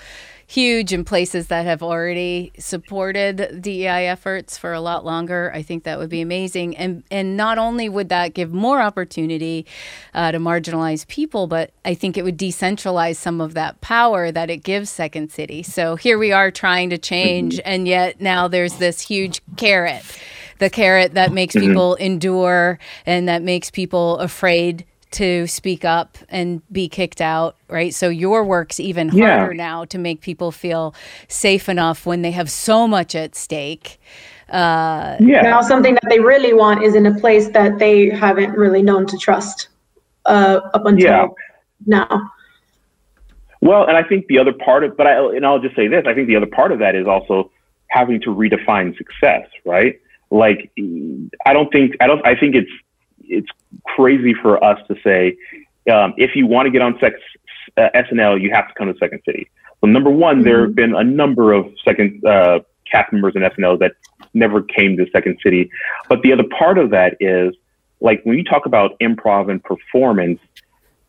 [0.46, 5.50] huge in places that have already supported DEI efforts for a lot longer.
[5.54, 9.66] I think that would be amazing, and and not only would that give more opportunity
[10.12, 14.50] uh, to marginalized people, but I think it would decentralize some of that power that
[14.50, 15.62] it gives Second City.
[15.62, 17.68] So here we are trying to change, mm-hmm.
[17.68, 20.04] and yet now there's this huge carrot
[20.58, 21.68] the carrot that makes mm-hmm.
[21.68, 24.84] people endure and that makes people afraid
[25.14, 27.94] to speak up and be kicked out, right?
[27.94, 29.56] So your work's even harder yeah.
[29.56, 30.92] now to make people feel
[31.28, 34.00] safe enough when they have so much at stake.
[34.48, 35.42] Uh, yeah.
[35.42, 39.06] Now, something that they really want is in a place that they haven't really known
[39.06, 39.68] to trust
[40.26, 41.26] uh, up until yeah.
[41.86, 42.30] now.
[43.60, 46.04] Well, and I think the other part of, but I, and I'll just say this,
[46.06, 47.50] I think the other part of that is also
[47.86, 50.00] having to redefine success, right?
[50.34, 50.72] Like,
[51.46, 52.70] I don't think, I don't, I think it's,
[53.20, 53.48] it's
[53.86, 55.36] crazy for us to say,
[55.90, 57.20] um, if you want to get on sex,
[57.76, 59.48] uh, SNL, you have to come to Second City.
[59.80, 60.44] So number one, mm-hmm.
[60.44, 62.60] there have been a number of second uh,
[62.90, 63.92] cast members in SNL that
[64.32, 65.70] never came to Second City.
[66.08, 67.54] But the other part of that is,
[68.00, 70.40] like when you talk about improv and performance,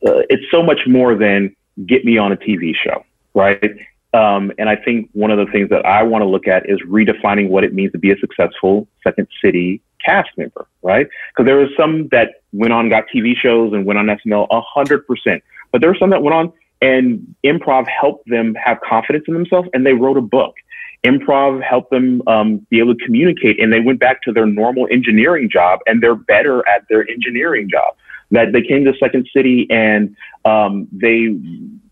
[0.06, 1.56] uh, it's so much more than
[1.86, 3.04] get me on a TV show,
[3.34, 3.76] right?
[4.16, 6.80] Um, and I think one of the things that I want to look at is
[6.88, 11.08] redefining what it means to be a successful Second City cast member, right?
[11.32, 14.62] Because there was some that went on, got TV shows and went on SNL a
[14.62, 15.44] hundred percent,
[15.74, 19.68] but there were some that went on and improv helped them have confidence in themselves
[19.74, 20.56] and they wrote a book.
[21.04, 24.88] Improv helped them um, be able to communicate and they went back to their normal
[24.92, 27.96] engineering job and they're better at their engineering job.
[28.32, 30.16] That they came to Second City and
[30.46, 31.30] um, they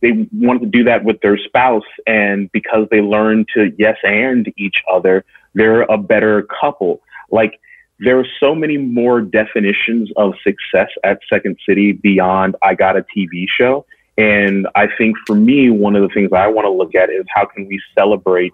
[0.01, 4.51] they wanted to do that with their spouse and because they learned to yes and
[4.57, 5.23] each other,
[5.53, 7.01] they're a better couple.
[7.31, 7.59] Like
[7.99, 13.05] there are so many more definitions of success at Second City beyond I got a
[13.15, 13.85] TV show.
[14.17, 17.25] And I think for me, one of the things I want to look at is
[17.33, 18.53] how can we celebrate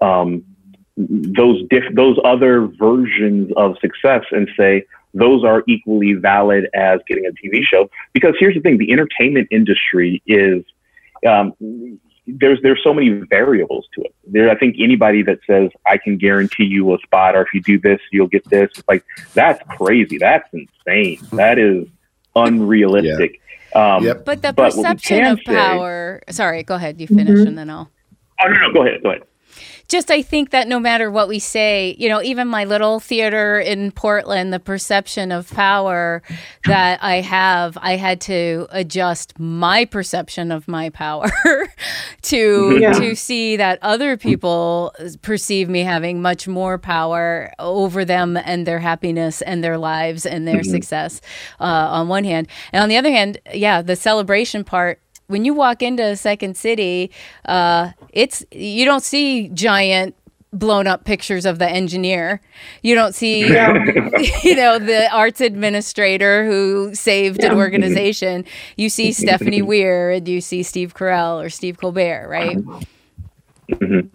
[0.00, 0.44] um,
[0.96, 4.84] those diff- those other versions of success and say
[5.18, 7.90] those are equally valid as getting a TV show.
[8.12, 10.64] Because here's the thing: the entertainment industry is
[11.26, 11.52] um,
[12.26, 14.14] there's there's so many variables to it.
[14.26, 17.62] There, I think anybody that says I can guarantee you a spot, or if you
[17.62, 18.70] do this, you'll get this.
[18.76, 19.04] It's like
[19.34, 20.18] that's crazy.
[20.18, 21.20] That's insane.
[21.32, 21.86] That is
[22.36, 23.40] unrealistic.
[23.74, 23.96] Yeah.
[23.96, 24.24] Um, yep.
[24.24, 26.22] But the perception of power.
[26.28, 27.00] Say, sorry, go ahead.
[27.00, 27.48] You finish, mm-hmm.
[27.48, 27.90] and then I'll.
[28.40, 29.02] Oh no, no, go ahead.
[29.02, 29.27] Go ahead
[29.88, 33.58] just I think that no matter what we say, you know, even my little theater
[33.58, 36.22] in Portland, the perception of power
[36.66, 41.30] that I have, I had to adjust my perception of my power
[42.22, 42.92] to yeah.
[42.92, 48.80] to see that other people perceive me having much more power over them and their
[48.80, 50.70] happiness and their lives and their mm-hmm.
[50.70, 51.22] success
[51.60, 55.54] uh, on one hand, and on the other hand, yeah, the celebration part when you
[55.54, 57.10] walk into Second City,
[57.44, 60.14] uh, it's you don't see giant
[60.52, 62.40] blown up pictures of the engineer.
[62.82, 63.40] You don't see,
[64.42, 67.52] you know, the arts administrator who saved yeah.
[67.52, 68.44] an organization.
[68.76, 72.56] You see Stephnie Weir and you see Steve Carell or Steve Colbert, right?
[73.70, 74.08] Mm-hmm.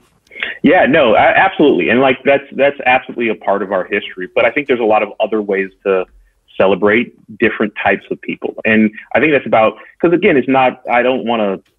[0.64, 4.28] Yeah, no, absolutely, and like that's that's absolutely a part of our history.
[4.34, 6.05] But I think there's a lot of other ways to
[6.58, 8.56] celebrate different types of people.
[8.66, 11.72] And I think that's about, because again, it's not, I don't want to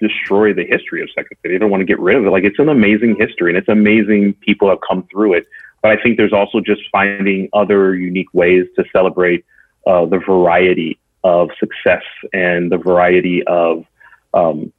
[0.00, 1.56] destroy the history of Second City.
[1.56, 2.30] I don't want to get rid of it.
[2.30, 5.46] Like it's an amazing history and it's amazing people have come through it.
[5.82, 9.44] But I think there's also just finding other unique ways to celebrate
[9.86, 12.02] uh, the variety of success
[12.32, 13.84] and the variety of
[14.32, 14.72] um,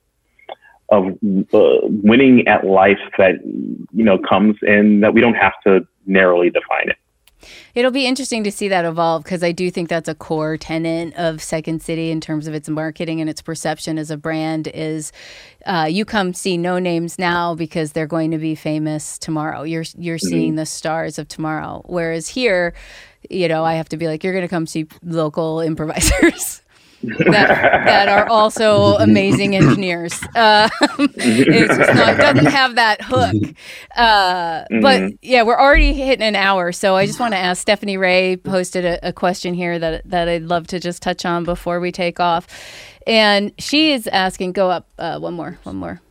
[0.89, 1.07] of
[1.53, 6.49] uh, winning at life that you know comes and that we don't have to narrowly
[6.49, 6.97] define it.
[7.73, 11.13] It'll be interesting to see that evolve because I do think that's a core tenet
[11.15, 15.11] of Second City in terms of its marketing and its perception as a brand is
[15.65, 19.63] uh, you come see no names now because they're going to be famous tomorrow.
[19.63, 20.27] You're you're mm-hmm.
[20.27, 21.81] seeing the stars of tomorrow.
[21.85, 22.73] Whereas here,
[23.29, 26.61] you know, I have to be like, you're going to come see local improvisers
[27.17, 30.19] that, that are also amazing engineers.
[30.35, 30.67] Uh,
[30.99, 33.55] it's just not doesn't have that hook.
[33.95, 34.81] Uh, mm-hmm.
[34.81, 37.61] But yeah, we're already hitting an hour, so I just want to ask.
[37.61, 41.45] Stephanie Ray posted a, a, question here that that I'd love to just touch on
[41.45, 42.47] before we take off,
[43.07, 44.51] and she is asking.
[44.51, 46.01] Go up uh, one more, one more.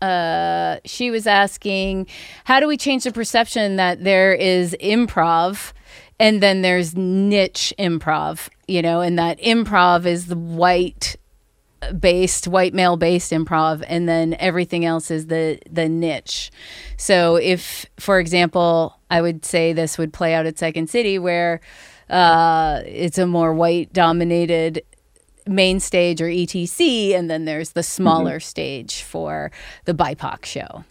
[0.00, 2.06] Uh, she was asking,
[2.44, 5.72] how do we change the perception that there is improv?
[6.22, 11.16] and then there's niche improv you know and that improv is the white
[11.98, 16.50] based white male based improv and then everything else is the the niche.
[16.96, 21.60] So if for example i would say this would play out at second city where
[22.10, 24.82] uh, it's a more white dominated
[25.46, 28.40] main stage or ETC and then there's the smaller mm-hmm.
[28.40, 29.50] stage for
[29.86, 30.84] the bipoc show.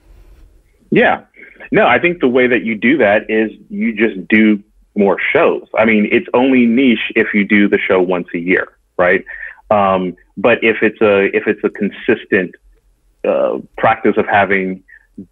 [0.89, 1.25] Yeah.
[1.71, 4.61] No i think the way that you do that is you just do
[5.05, 5.67] more shows.
[5.81, 9.23] I mean, it's only niche if you do the show once a year, right?
[9.77, 12.51] Um, but if it's a if it's a consistent
[13.31, 14.83] uh, practice of having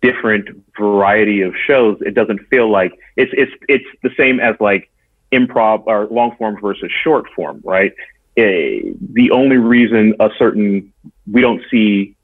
[0.01, 0.45] different
[0.78, 4.89] variety of shows, it doesn't feel like it's it's it's the same as like
[5.32, 7.93] improv or long form versus short form, right?
[8.38, 10.93] Uh, the only reason a certain
[11.32, 12.15] we don't see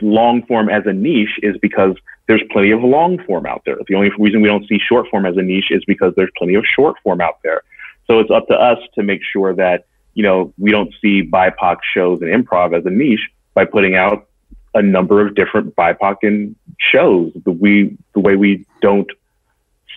[0.00, 3.76] long form as a niche is because there's plenty of long form out there.
[3.86, 6.54] The only reason we don't see short form as a niche is because there's plenty
[6.54, 7.62] of short form out there.
[8.06, 11.78] So it's up to us to make sure that, you know, we don't see BIPOC
[11.92, 14.26] shows and improv as a niche by putting out
[14.74, 17.32] a number of different BIPOC and shows.
[17.44, 19.10] The, we, the way we don't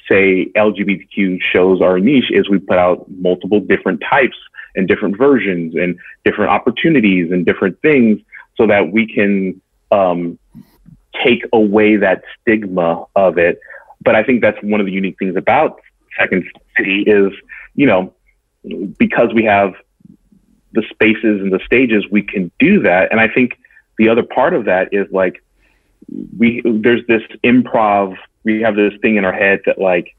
[0.07, 4.37] say LGBTQ shows are a niche is we put out multiple different types
[4.75, 8.19] and different versions and different opportunities and different things
[8.55, 9.59] so that we can
[9.91, 10.37] um,
[11.23, 13.59] take away that stigma of it.
[14.01, 15.81] But I think that's one of the unique things about
[16.19, 16.45] Second
[16.77, 17.31] City is,
[17.75, 18.13] you know,
[18.97, 19.73] because we have
[20.73, 23.11] the spaces and the stages, we can do that.
[23.11, 23.57] And I think
[23.97, 25.43] the other part of that is like
[26.37, 28.15] we there's this improv.
[28.43, 30.15] We have this thing in our head that like,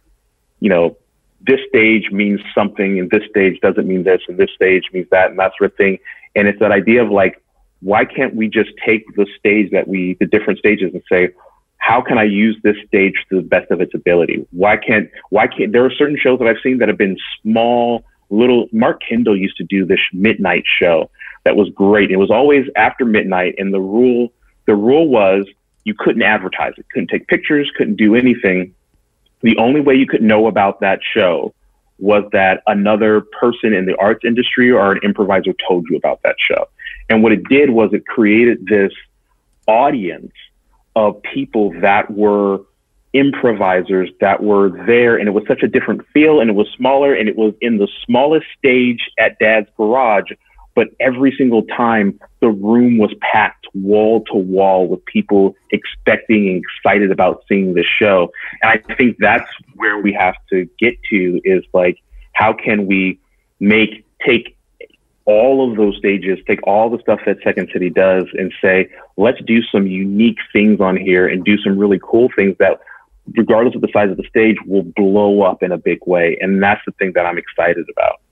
[0.61, 0.97] you know,
[1.41, 5.31] this stage means something, and this stage doesn't mean this, and this stage means that,
[5.31, 5.99] and that sort of thing.
[6.35, 7.43] And it's that idea of like
[7.81, 11.31] why can't we just take the stage that we, the different stages and say,
[11.77, 14.47] how can I use this stage to the best of its ability?
[14.51, 18.05] Why can't, why can't, there are certain shows that I've seen that have been small,
[18.31, 21.11] little, Mark Kendall used to do this midnight show
[21.45, 22.11] that was great.
[22.11, 23.55] It was always after midnight.
[23.59, 24.33] And the rule,
[24.67, 25.47] the rule was
[25.85, 28.75] you couldn't advertise it, couldn't take pictures, couldn't do anything.
[29.43, 31.55] The only way you could know about that show
[31.99, 36.37] was that another person in the arts industry or an improviser told you about that
[36.39, 36.67] show.
[37.09, 38.93] And what it did was it created this
[39.67, 40.33] audience
[40.97, 42.61] of people that were
[43.15, 47.15] improvisers that were there and it was such a different feel and it was smaller
[47.15, 50.31] and it was in the smallest stage at Dad's Garage
[50.79, 56.63] but every single time the room was packed wall to wall with people expecting and
[56.63, 58.31] excited about seeing the show.
[58.63, 61.99] And I think that's where we have to get to is like,
[62.33, 63.19] how can we
[63.59, 64.57] make, take
[65.29, 69.39] all of those stages, take all the stuff that Second City does and say, let's
[69.47, 72.81] do some unique things on here and do some really cool things that
[73.37, 76.39] regardless of the size of the stage will blow up in a big way.
[76.41, 78.23] And that's the thing that I'm excited about.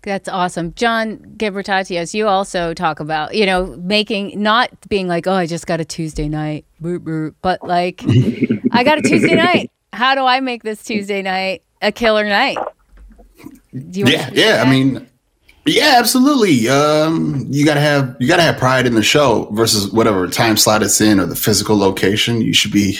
[0.00, 0.72] That's awesome.
[0.74, 5.66] John Gibbertatios, you also talk about, you know, making, not being like, oh, I just
[5.66, 8.02] got a Tuesday night, but like,
[8.72, 9.70] I got a Tuesday night.
[9.92, 12.56] How do I make this Tuesday night a killer night?
[13.72, 14.62] yeah, yeah.
[14.64, 15.06] I mean,
[15.66, 16.68] yeah, absolutely.
[16.68, 20.82] Um, you gotta have you gotta have pride in the show versus whatever time slot
[20.82, 22.40] it's in or the physical location.
[22.40, 22.98] You should be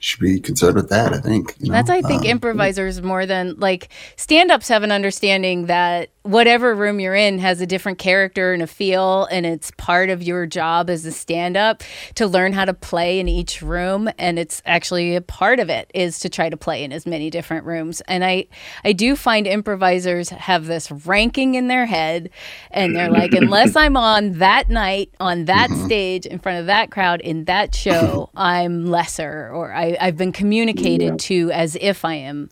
[0.00, 1.12] should be concerned with that.
[1.12, 1.74] I think you know?
[1.74, 6.74] that's I think um, improvisers more than like stand ups have an understanding that whatever
[6.74, 10.44] room you're in has a different character and a feel and it's part of your
[10.44, 11.82] job as a stand-up
[12.14, 15.90] to learn how to play in each room and it's actually a part of it
[15.94, 18.46] is to try to play in as many different rooms and i
[18.84, 22.28] i do find improvisers have this ranking in their head
[22.70, 25.86] and they're like unless i'm on that night on that mm-hmm.
[25.86, 30.32] stage in front of that crowd in that show i'm lesser or I, i've been
[30.32, 31.16] communicated yeah.
[31.18, 32.48] to as if i am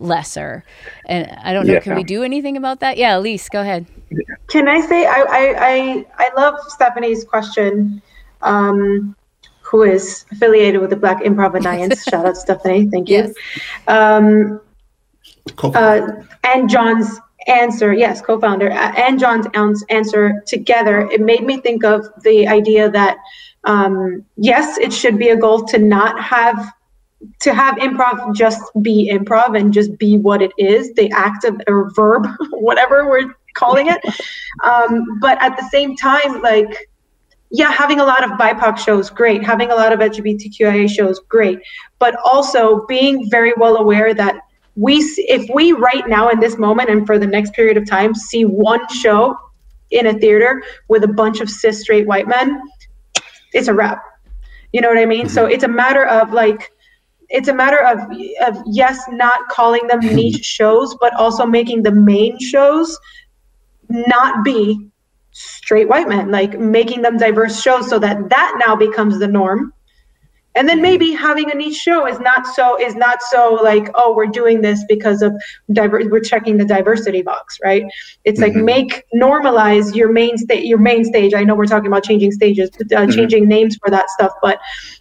[0.00, 0.64] lesser.
[1.06, 1.80] And I don't know, yeah.
[1.80, 2.96] can we do anything about that?
[2.96, 3.86] Yeah, Elise, go ahead.
[4.48, 8.02] Can I say I I I, I love Stephnie's question.
[8.42, 9.16] Um,
[9.60, 12.02] who is affiliated with the Black Improv Alliance?
[12.04, 13.16] Shout out Stephanie, thank you.
[13.16, 13.34] Yes.
[13.86, 14.60] Um,
[15.62, 16.00] uh,
[16.44, 19.46] and John's answer, yes, co-founder, uh, and John's
[19.90, 23.18] answer together, it made me think of the idea that
[23.64, 26.72] um, yes, it should be a goal to not have
[27.40, 31.60] to have improv just be improv and just be what it is, the act of
[31.66, 34.00] or verb, whatever we're calling it.
[34.64, 36.88] Um, but at the same time, like,
[37.50, 39.42] yeah, having a lot of BIPOC shows, great.
[39.42, 41.58] Having a lot of LGBTQIA shows, great.
[41.98, 44.36] But also being very well aware that
[44.76, 48.14] we, if we right now in this moment and for the next period of time
[48.14, 49.36] see one show
[49.90, 52.60] in a theater with a bunch of cis straight white men,
[53.54, 54.02] it's a wrap.
[54.72, 55.24] You know what I mean?
[55.24, 55.34] Mm-hmm.
[55.34, 56.70] So it's a matter of like
[57.30, 57.98] it's a matter of
[58.46, 62.98] of yes, not calling them niche shows, but also making the main shows
[63.88, 64.90] not be
[65.32, 69.72] straight white men, like making them diverse shows so that that now becomes the norm.
[70.54, 74.12] And then maybe having a niche show is not so is not so like oh
[74.16, 75.32] we're doing this because of
[75.72, 77.84] diver- we're checking the diversity box right
[78.24, 78.56] it's mm-hmm.
[78.56, 82.32] like make normalize your main stage your main stage I know we're talking about changing
[82.32, 83.10] stages uh, mm-hmm.
[83.12, 84.58] changing names for that stuff but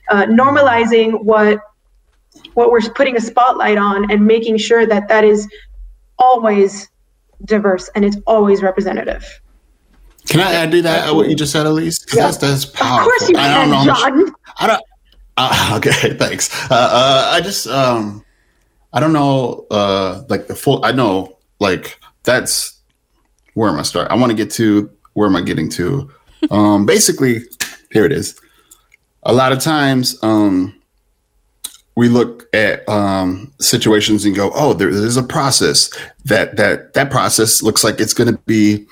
[0.10, 1.60] uh, normalizing what
[2.58, 5.48] what we're putting a spotlight on and making sure that that is
[6.18, 6.90] always
[7.46, 9.24] diverse and it's always representative.
[10.28, 12.00] Can I add to that what you just said, Elise?
[12.00, 12.24] Because yeah.
[12.24, 13.12] that's that's powerful.
[13.12, 14.26] Of course you I can, don't know John.
[14.26, 14.84] Much, I don't.
[15.38, 16.52] Uh, okay, thanks.
[16.72, 18.26] Uh, uh, I just um,
[18.92, 20.84] I don't know uh, like the full.
[20.84, 22.82] I know like that's
[23.54, 24.10] where am I start?
[24.10, 26.10] I want to get to where am I getting to?
[26.50, 27.42] Um, basically,
[27.92, 28.36] here it is.
[29.22, 30.74] A lot of times, um,
[31.98, 35.90] we look at um, situations and go, "Oh, there is a process
[36.26, 38.86] that that that process looks like it's going to be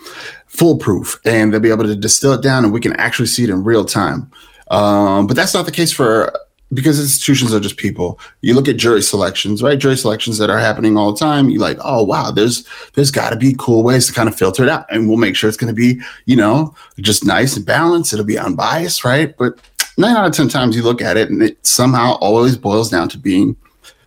[0.47, 3.51] foolproof, and they'll be able to distill it down, and we can actually see it
[3.51, 4.31] in real time."
[4.71, 6.33] Um, but that's not the case for
[6.73, 8.19] because institutions are just people.
[8.41, 9.77] You look at jury selections, right?
[9.77, 11.49] Jury selections that are happening all the time.
[11.51, 14.63] You like, oh wow, there's there's got to be cool ways to kind of filter
[14.63, 17.67] it out, and we'll make sure it's going to be, you know, just nice and
[17.67, 18.13] balanced.
[18.13, 19.37] It'll be unbiased, right?
[19.37, 19.59] But
[19.97, 23.09] nine out of 10 times you look at it and it somehow always boils down
[23.09, 23.55] to being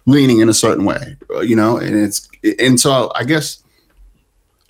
[0.06, 2.28] leaning in a certain way, uh, you know, and it's,
[2.58, 3.62] and so I guess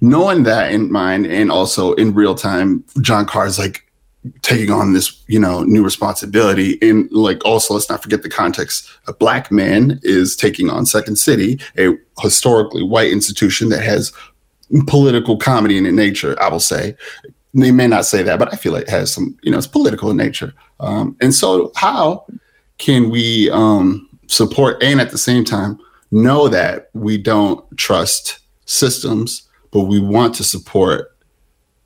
[0.00, 3.84] knowing that in mind and also in real time, John Carr is like
[4.42, 6.78] taking on this, you know, new responsibility.
[6.82, 8.88] And like also, let's not forget the context.
[9.06, 14.12] A black man is taking on Second City, a historically white institution that has
[14.86, 16.96] political comedy in nature, I will say.
[17.61, 20.11] They may not say that, but I feel it has some, you know, it's political
[20.11, 20.52] in nature.
[20.80, 22.26] Um, and so, how
[22.78, 25.78] can we um, support and at the same time
[26.11, 31.16] know that we don't trust systems, but we want to support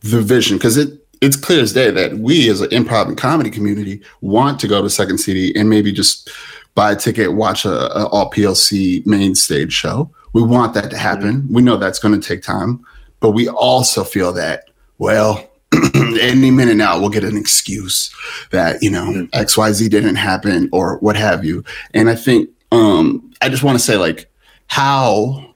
[0.01, 0.59] the vision?
[0.59, 4.59] Because it it's clear as day that we as an improv and comedy community want
[4.59, 6.29] to go to Second City and maybe just
[6.75, 10.11] buy a ticket, watch a, a all POC main stage show.
[10.33, 11.47] We want that to happen.
[11.49, 12.85] We know that's going to take time,
[13.21, 15.49] but we also feel that well
[16.21, 18.15] any minute now we'll get an excuse
[18.51, 19.41] that you know mm-hmm.
[19.41, 21.65] xyz didn't happen or what have you
[21.95, 24.31] and i think um i just want to say like
[24.67, 25.53] how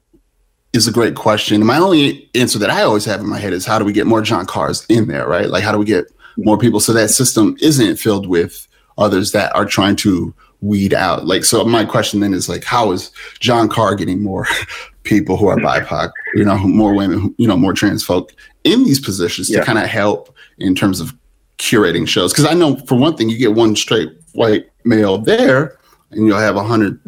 [0.77, 1.65] is a great question.
[1.65, 4.07] My only answer that I always have in my head is how do we get
[4.07, 5.49] more John Carrs in there, right?
[5.49, 6.05] Like, how do we get
[6.37, 10.35] more people so that system isn't filled with others that are trying to
[10.67, 11.27] weed out?
[11.27, 13.11] Like, so my question then is like, how is
[13.41, 14.47] John Carr getting more
[15.03, 18.33] people who are BIPOC, you know, more women, you know, more trans folk
[18.65, 19.61] in these positions yeah.
[19.61, 21.15] to kind of help in terms of
[21.59, 22.33] curating shows?
[22.33, 25.79] Because I know for one thing, you get one straight white male there,
[26.11, 27.01] and you'll have a hundred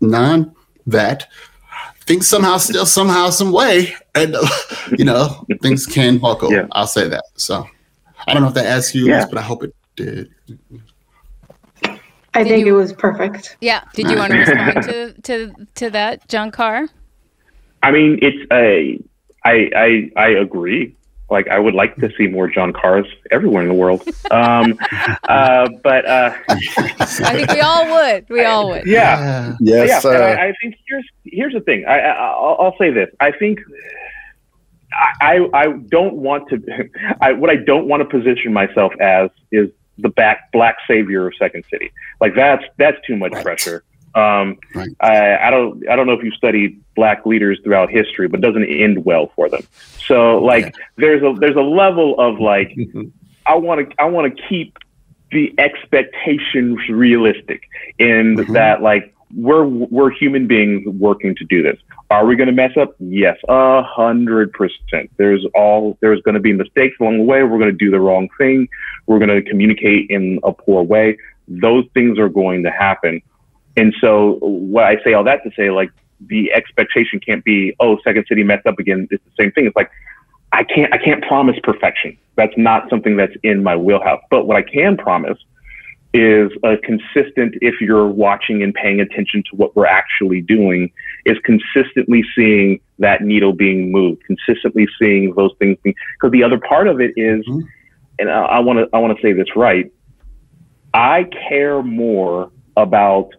[0.00, 0.54] non
[0.86, 1.28] that
[2.06, 4.36] things somehow still somehow some way and
[4.98, 6.66] you know things can buckle yeah.
[6.72, 7.66] i'll say that so
[8.26, 9.26] i don't know if that asked you yeah.
[9.26, 10.30] but i hope it did
[12.36, 15.66] i did think you, it was perfect yeah did you want to respond to to
[15.74, 16.88] to that john carr
[17.82, 18.98] i mean it's a
[19.44, 20.96] i i i agree
[21.30, 24.08] like I would like to see more John Carrs everywhere in the world.
[24.30, 24.78] Um,
[25.28, 28.28] uh, but uh, I think we all would.
[28.28, 28.86] We all would.
[28.86, 29.56] Yeah.
[29.60, 30.04] Yes.
[30.04, 30.10] Yeah.
[30.10, 31.84] Uh, I, I, think here's here's the thing.
[31.86, 33.08] I, I will say this.
[33.20, 33.58] I think
[35.20, 36.62] I I don't want to.
[37.20, 41.34] I what I don't want to position myself as is the back black savior of
[41.38, 41.92] Second City.
[42.20, 43.44] Like that's that's too much right.
[43.44, 43.84] pressure.
[44.14, 44.88] Um, right.
[45.00, 48.64] I, I don't I don't know if you've studied black leaders throughout history, but doesn't
[48.64, 49.62] end well for them.
[50.06, 50.84] So like yeah.
[50.96, 52.76] there's a there's a level of like
[53.46, 54.78] I want to I want to keep
[55.32, 57.68] the expectations realistic
[57.98, 58.52] in mm-hmm.
[58.54, 61.78] that like we're we're human beings working to do this.
[62.10, 62.94] Are we going to mess up?
[63.00, 65.10] Yes, a hundred percent.
[65.16, 67.42] There's all there's going to be mistakes along the way.
[67.42, 68.68] We're going to do the wrong thing.
[69.06, 71.18] We're going to communicate in a poor way.
[71.48, 73.22] Those things are going to happen.
[73.76, 75.90] And so what I say all that to say, like
[76.20, 79.08] the expectation can't be, oh, Second City messed up again.
[79.10, 79.66] It's the same thing.
[79.66, 79.90] It's like
[80.52, 82.16] I can't I can't promise perfection.
[82.36, 84.22] That's not something that's in my wheelhouse.
[84.30, 85.38] But what I can promise
[86.14, 90.90] is a consistent, if you're watching and paying attention to what we're actually doing,
[91.26, 95.76] is consistently seeing that needle being moved, consistently seeing those things.
[95.82, 97.60] Because the other part of it is, mm-hmm.
[98.20, 99.90] and I want to I want to say this right.
[100.94, 103.30] I care more about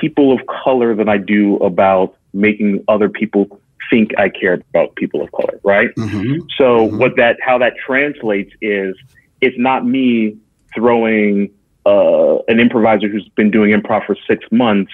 [0.00, 5.22] people of color than I do about making other people think I care about people
[5.22, 5.94] of color, right?
[5.94, 6.40] Mm-hmm.
[6.58, 6.98] So mm-hmm.
[6.98, 8.96] what that how that translates is
[9.40, 10.36] it's not me
[10.74, 11.50] throwing
[11.86, 14.92] uh, an improviser who's been doing improv for six months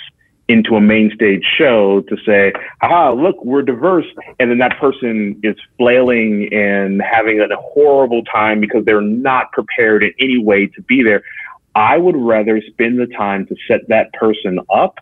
[0.49, 4.07] into a main stage show to say, ah, look, we're diverse.
[4.38, 10.03] And then that person is flailing and having a horrible time because they're not prepared
[10.03, 11.22] in any way to be there.
[11.74, 15.01] I would rather spend the time to set that person up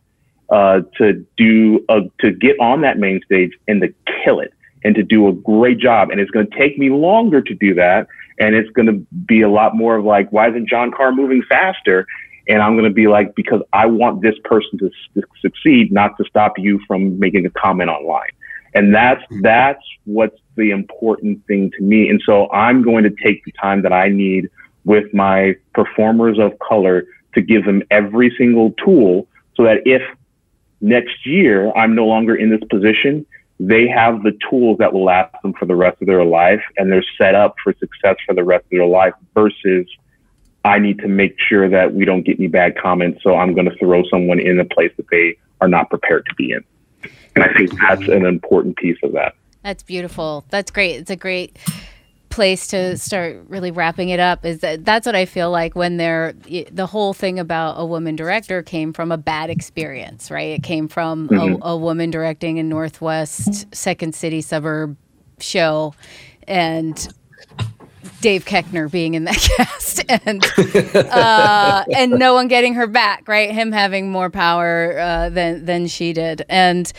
[0.48, 3.92] uh, to do a, to get on that main stage and to
[4.24, 4.52] kill it
[4.84, 6.10] and to do a great job.
[6.10, 8.06] And it's going to take me longer to do that.
[8.38, 11.42] And it's going to be a lot more of like, why isn't John Carr moving
[11.48, 12.06] faster?
[12.48, 14.90] And I'm going to be like, because I want this person to
[15.40, 18.30] succeed, not to stop you from making a comment online.
[18.74, 19.42] And that's, mm-hmm.
[19.42, 22.08] that's what's the important thing to me.
[22.08, 24.50] And so I'm going to take the time that I need
[24.84, 30.02] with my performers of color to give them every single tool so that if
[30.80, 33.24] next year I'm no longer in this position,
[33.60, 36.90] they have the tools that will last them for the rest of their life and
[36.90, 39.86] they're set up for success for the rest of their life versus
[40.64, 43.22] I need to make sure that we don't get any bad comments.
[43.22, 46.34] So I'm going to throw someone in a place that they are not prepared to
[46.34, 46.64] be in.
[47.34, 49.34] And I think that's an important piece of that.
[49.62, 50.44] That's beautiful.
[50.50, 50.96] That's great.
[50.96, 51.58] It's a great
[52.32, 55.98] place to start really wrapping it up is that that's what I feel like when
[55.98, 56.32] they're
[56.70, 60.48] the whole thing about a woman director came from a bad experience, right?
[60.48, 61.62] It came from mm-hmm.
[61.62, 64.96] a, a woman directing a Northwest Second City suburb
[65.40, 65.94] show
[66.48, 67.06] and
[68.22, 70.44] Dave Koechner being in that cast and
[70.94, 73.50] uh, and no one getting her back, right?
[73.50, 76.90] Him having more power uh, than than she did, and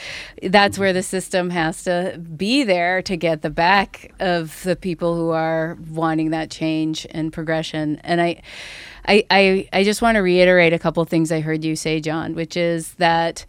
[0.43, 5.15] that's where the system has to be there to get the back of the people
[5.15, 7.99] who are wanting that change and progression.
[8.03, 8.41] And I,
[9.07, 12.35] I, I, I just want to reiterate a couple things I heard you say, John,
[12.35, 13.45] which is that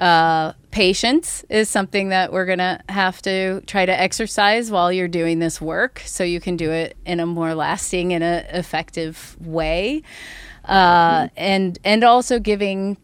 [0.00, 5.08] uh, patience is something that we're going to have to try to exercise while you're
[5.08, 9.36] doing this work so you can do it in a more lasting and a effective
[9.40, 10.02] way.
[10.64, 12.96] Uh, and and also giving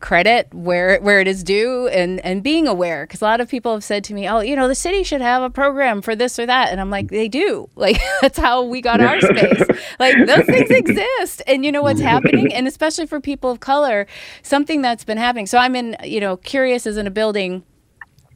[0.00, 3.04] credit where where it is due and and being aware.
[3.04, 5.20] Because a lot of people have said to me oh you know the city should
[5.20, 6.70] have a program for this or that.
[6.70, 7.68] And i'm like they do.
[7.78, 9.62] Like that's how we got our space.
[9.98, 11.42] Like those things exist.
[11.46, 12.52] And you know what's happening?
[12.52, 14.06] And especially for people of color
[14.42, 15.46] something that's been happening.
[15.46, 17.64] So i'm in you know curious is in a building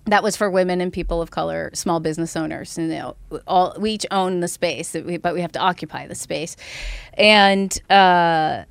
[0.06, 2.76] that was for women and people of color, small business owners.
[2.76, 3.16] And you know,
[3.46, 6.56] all we each own the space, but we have to occupy the space.
[7.14, 8.64] And uh,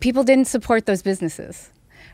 [0.00, 1.70] people didn't support those businesses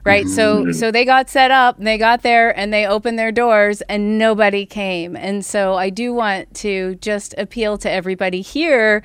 [0.07, 0.27] right?
[0.29, 0.73] So Mm-hmm.
[0.73, 4.19] so they got set up, and they got there, and they opened their doors, and
[4.19, 5.17] nobody came.
[5.17, 9.03] And so I do want to just appeal to everybody here,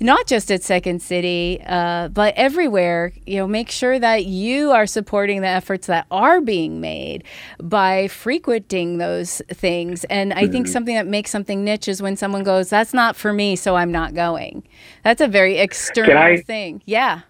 [0.00, 3.12] not just at Second City, uh, but everywhere.
[3.26, 7.24] You know, make sure that you are supporting the efforts that are being made
[7.60, 10.04] by frequenting those things.
[10.04, 13.32] And I think something that makes something niche is when someone goes, "That's not for
[13.32, 14.62] me, so I'm not going."
[15.02, 16.82] That's a very external I- thing.
[16.84, 17.20] Yeah.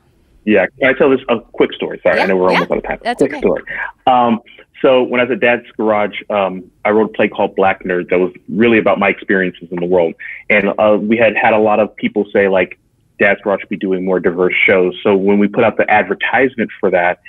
[0.44, 2.00] Yeah, can I tell this a quick story?
[2.02, 2.98] Sorry, Yeah, I know we're yeah, almost out of time.
[3.02, 3.40] that's quick okay.
[3.40, 3.62] story.
[4.06, 4.40] Um,
[4.80, 8.10] so when I was at Dad's Garage, um, I wrote a play called Black Nerd
[8.10, 10.14] that was really about my experiences in the world,
[10.50, 12.78] and uh, we had had a lot of people say like
[13.20, 14.98] Dad's Garage should be doing more diverse shows.
[15.04, 17.20] So when we put out the advertisement for that,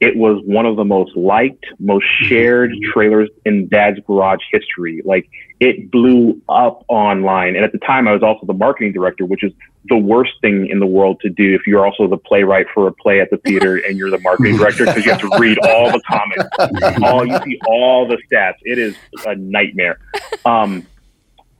[0.00, 5.02] it was one of the most liked, most shared trailers in Dad's Garage history.
[5.04, 5.28] Like
[5.60, 7.54] it blew up online.
[7.54, 9.52] And at the time, I was also the marketing director, which is
[9.90, 12.92] the worst thing in the world to do if you're also the playwright for a
[12.92, 15.92] play at the theater and you're the marketing director because you have to read all
[15.92, 18.56] the comments, all you see all the stats.
[18.62, 18.96] It is
[19.26, 19.98] a nightmare.
[20.46, 20.86] Um,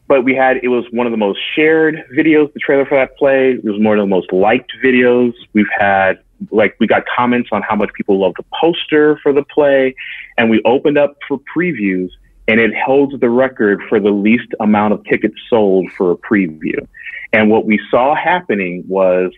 [0.09, 3.17] but we had it was one of the most shared videos, the trailer for that
[3.17, 3.53] play.
[3.53, 5.35] It was one of the most liked videos.
[5.53, 9.43] We've had like we got comments on how much people loved the poster for the
[9.43, 9.95] play,
[10.39, 12.11] and we opened up for previews,
[12.49, 16.87] and it holds the record for the least amount of tickets sold for a preview.
[17.33, 19.33] And what we saw happening was,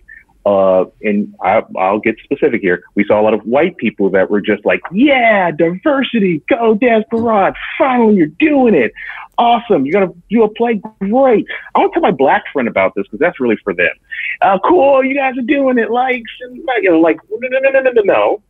[0.46, 2.82] uh, and I, I'll get specific here.
[2.94, 7.54] We saw a lot of white people that were just like, "Yeah, diversity, go Desperate!
[7.78, 8.92] Finally, you're doing it!
[9.38, 9.86] Awesome!
[9.86, 11.46] You're gonna a play, great!
[11.74, 13.92] I want to tell my black friend about this because that's really for them.
[14.40, 17.70] Uh, cool, you guys are doing it, likes and you know, like no, no, no,
[17.70, 18.42] no, no, no, no.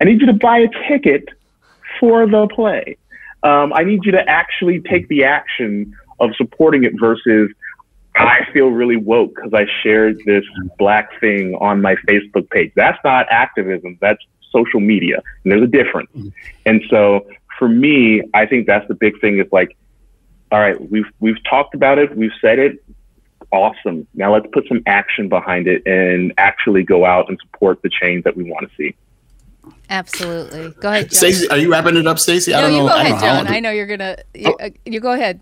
[0.00, 1.28] I need you to buy a ticket
[1.98, 2.96] for the play.
[3.42, 7.50] Um, I need you to actually take the action of supporting it versus
[8.16, 10.44] I feel really woke because I shared this
[10.78, 12.72] black thing on my Facebook page.
[12.74, 13.98] That's not activism.
[14.00, 14.22] That's
[14.52, 15.22] social media.
[15.44, 16.10] And there's a difference.
[16.66, 17.26] And so
[17.58, 19.76] for me, I think that's the big thing is like,
[20.52, 22.16] all right, we've, we've talked about it.
[22.16, 22.84] We've said it.
[23.52, 24.06] Awesome.
[24.14, 28.24] Now let's put some action behind it and actually go out and support the change
[28.24, 28.94] that we want to see.
[29.88, 30.70] Absolutely.
[30.80, 31.16] Go ahead, John.
[31.16, 32.54] Stacey, are you wrapping it up, Stacey?
[32.54, 32.88] I don't you know.
[32.88, 33.46] go I don't ahead, know John.
[33.46, 34.16] to- I know you're gonna.
[34.34, 35.40] You, uh, you go ahead.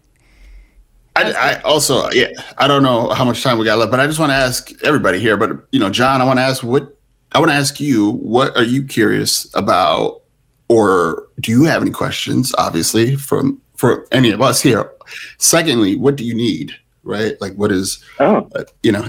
[1.16, 2.28] I, I also, yeah,
[2.58, 4.70] I don't know how much time we got left, but I just want to ask
[4.84, 5.36] everybody here.
[5.36, 6.96] But you know, John, I want to ask what
[7.32, 8.12] I want to ask you.
[8.12, 10.22] What are you curious about,
[10.68, 12.54] or do you have any questions?
[12.56, 14.90] Obviously, from for any of us here.
[15.38, 16.72] Secondly, what do you need?
[17.08, 19.06] Right, like what is Oh, uh, you know,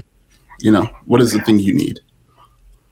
[0.58, 2.00] you know, what is the thing you need?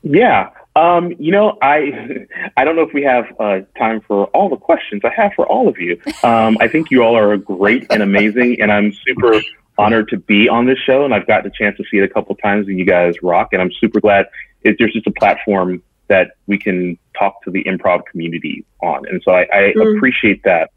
[0.02, 0.50] Yeah.
[0.76, 2.26] Um, you know, I
[2.58, 5.46] I don't know if we have uh, time for all the questions I have for
[5.46, 5.98] all of you.
[6.22, 9.40] Um, I think you all are great and amazing, and I'm super
[9.78, 11.06] honored to be on this show.
[11.06, 13.48] And I've gotten a chance to see it a couple times, and you guys rock.
[13.52, 14.26] And I'm super glad
[14.62, 19.06] it, there's just a platform that we can talk to the improv community on.
[19.08, 19.96] And so I, I Mm.
[19.96, 20.70] appreciate that.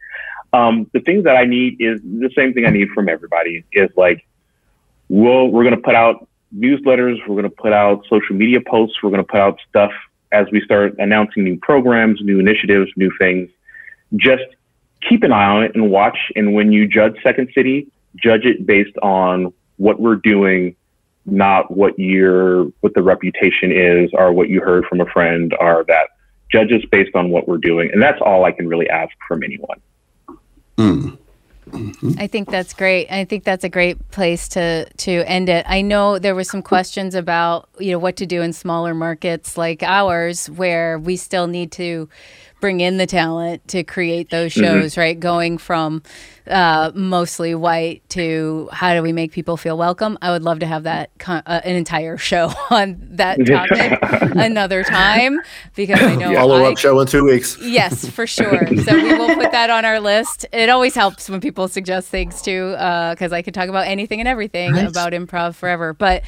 [0.54, 3.90] Um, the things that I need is the same thing I need from everybody is
[3.96, 4.26] like,
[5.08, 7.20] we'll, we're going to put out newsletters.
[7.28, 8.98] We're going to put out social media posts.
[9.02, 9.92] We're going to put out stuff
[10.32, 13.50] as we start announcing new programs, new initiatives, new things.
[14.16, 14.44] Just
[15.08, 16.18] keep an eye on it and watch.
[16.36, 20.76] And when you judge Second City, judge it based on what we're doing,
[21.26, 25.86] not what your what the reputation is or what you heard from a friend or
[25.88, 26.10] that.
[26.52, 29.42] Judge us based on what we're doing, and that's all I can really ask from
[29.42, 29.80] anyone.
[30.78, 31.18] Mm.
[32.18, 33.10] I think that's great.
[33.12, 35.66] I think that's a great place to to end it.
[35.70, 39.58] I know there were some questions about you know what to do in smaller markets
[39.58, 42.10] like ours, where we still need to
[42.62, 44.96] bring in the talent to create those shows.
[44.98, 46.04] Right, going from
[46.48, 50.18] uh, mostly white to how do we make people feel welcome?
[50.22, 54.00] I would love to have that con- uh, an entire show on that topic
[54.38, 55.40] another time
[55.76, 57.58] because I know Follow I up show in two weeks.
[57.62, 58.66] Yes, for sure.
[58.86, 60.46] So we will put that on our list.
[60.54, 64.28] It always helps when people suggest things too, because I could talk about anything and
[64.28, 64.90] everything Nice.
[64.90, 65.94] about improv forever.
[65.94, 66.24] But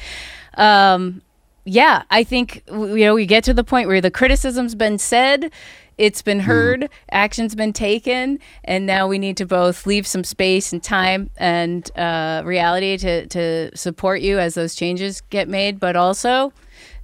[0.56, 1.22] um,
[1.64, 5.50] yeah, I think you know we get to the point where the criticism's been said.
[5.96, 10.72] It's been heard, action's been taken, and now we need to both leave some space
[10.72, 15.96] and time and uh, reality to, to support you as those changes get made, but
[15.96, 16.52] also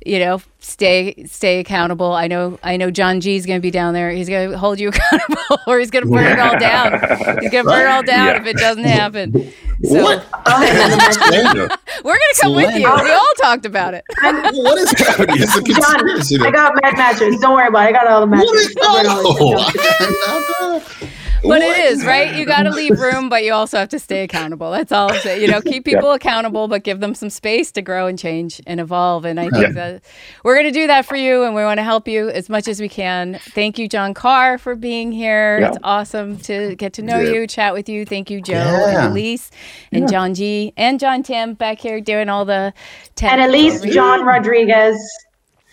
[0.06, 2.12] you know, stay stay accountable.
[2.12, 4.10] I know I know John G is going to be down there.
[4.10, 6.92] He's going to hold you accountable, or he's going to burn it all down.
[7.40, 8.40] He's going to burn it all down Yeah.
[8.40, 9.52] if it doesn't happen.
[9.82, 10.26] So what?
[12.04, 12.80] we're going to come with you.
[12.80, 14.04] We all talked about it.
[14.20, 15.36] what is happening?
[15.38, 16.46] It's a John.
[16.46, 17.40] I got mad matches.
[17.40, 17.88] Don't worry about it.
[17.88, 18.66] I got all the What matches.
[18.66, 20.80] is I'll
[21.42, 21.60] bring all this no?
[21.60, 21.60] stuff.
[21.60, 22.34] but it is right.
[22.34, 24.70] You got to leave room, but you also have to stay accountable.
[24.70, 25.40] That's all I'm saying.
[25.42, 28.80] You know, keep people accountable, but give them some space to grow and change and
[28.80, 29.24] evolve.
[29.24, 29.72] And I think Yeah.
[29.72, 30.02] that
[30.44, 32.68] we're going to do that for you, and we want to help you as much
[32.68, 33.38] as we can.
[33.50, 35.58] Thank you, John Carr, for being here.
[35.60, 35.68] Yeah.
[35.68, 37.32] It's awesome to get to know Yeah.
[37.32, 38.04] you, chat with you.
[38.04, 39.04] Thank you, Joe Yeah.
[39.04, 39.50] and Elise
[39.92, 42.72] and John G and John Tim back here doing all the
[43.14, 43.32] tech.
[43.32, 44.96] And Elise John Rodriguez.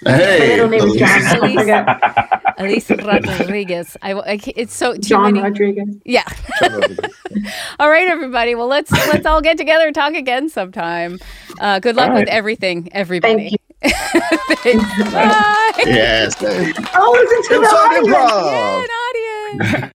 [0.03, 1.38] My Hey, middle name is John.
[1.40, 2.90] Elise.
[2.90, 3.98] Elise Rodriguez.
[4.02, 5.41] I, I it's so too John many.
[5.41, 5.95] Rodriguez.
[6.06, 6.24] Yeah.
[7.80, 8.56] all right, everybody.
[8.56, 11.19] Well, let's let's all get together and talk again sometime.
[11.60, 13.57] Uh, good luck All with everything, everybody.
[13.82, 13.94] Thank
[14.64, 15.11] Thanks.
[15.14, 15.74] Bye.
[15.86, 16.36] yes.
[16.41, 18.07] Oh, listen to the audience.
[18.07, 19.94] Yeah, an audience.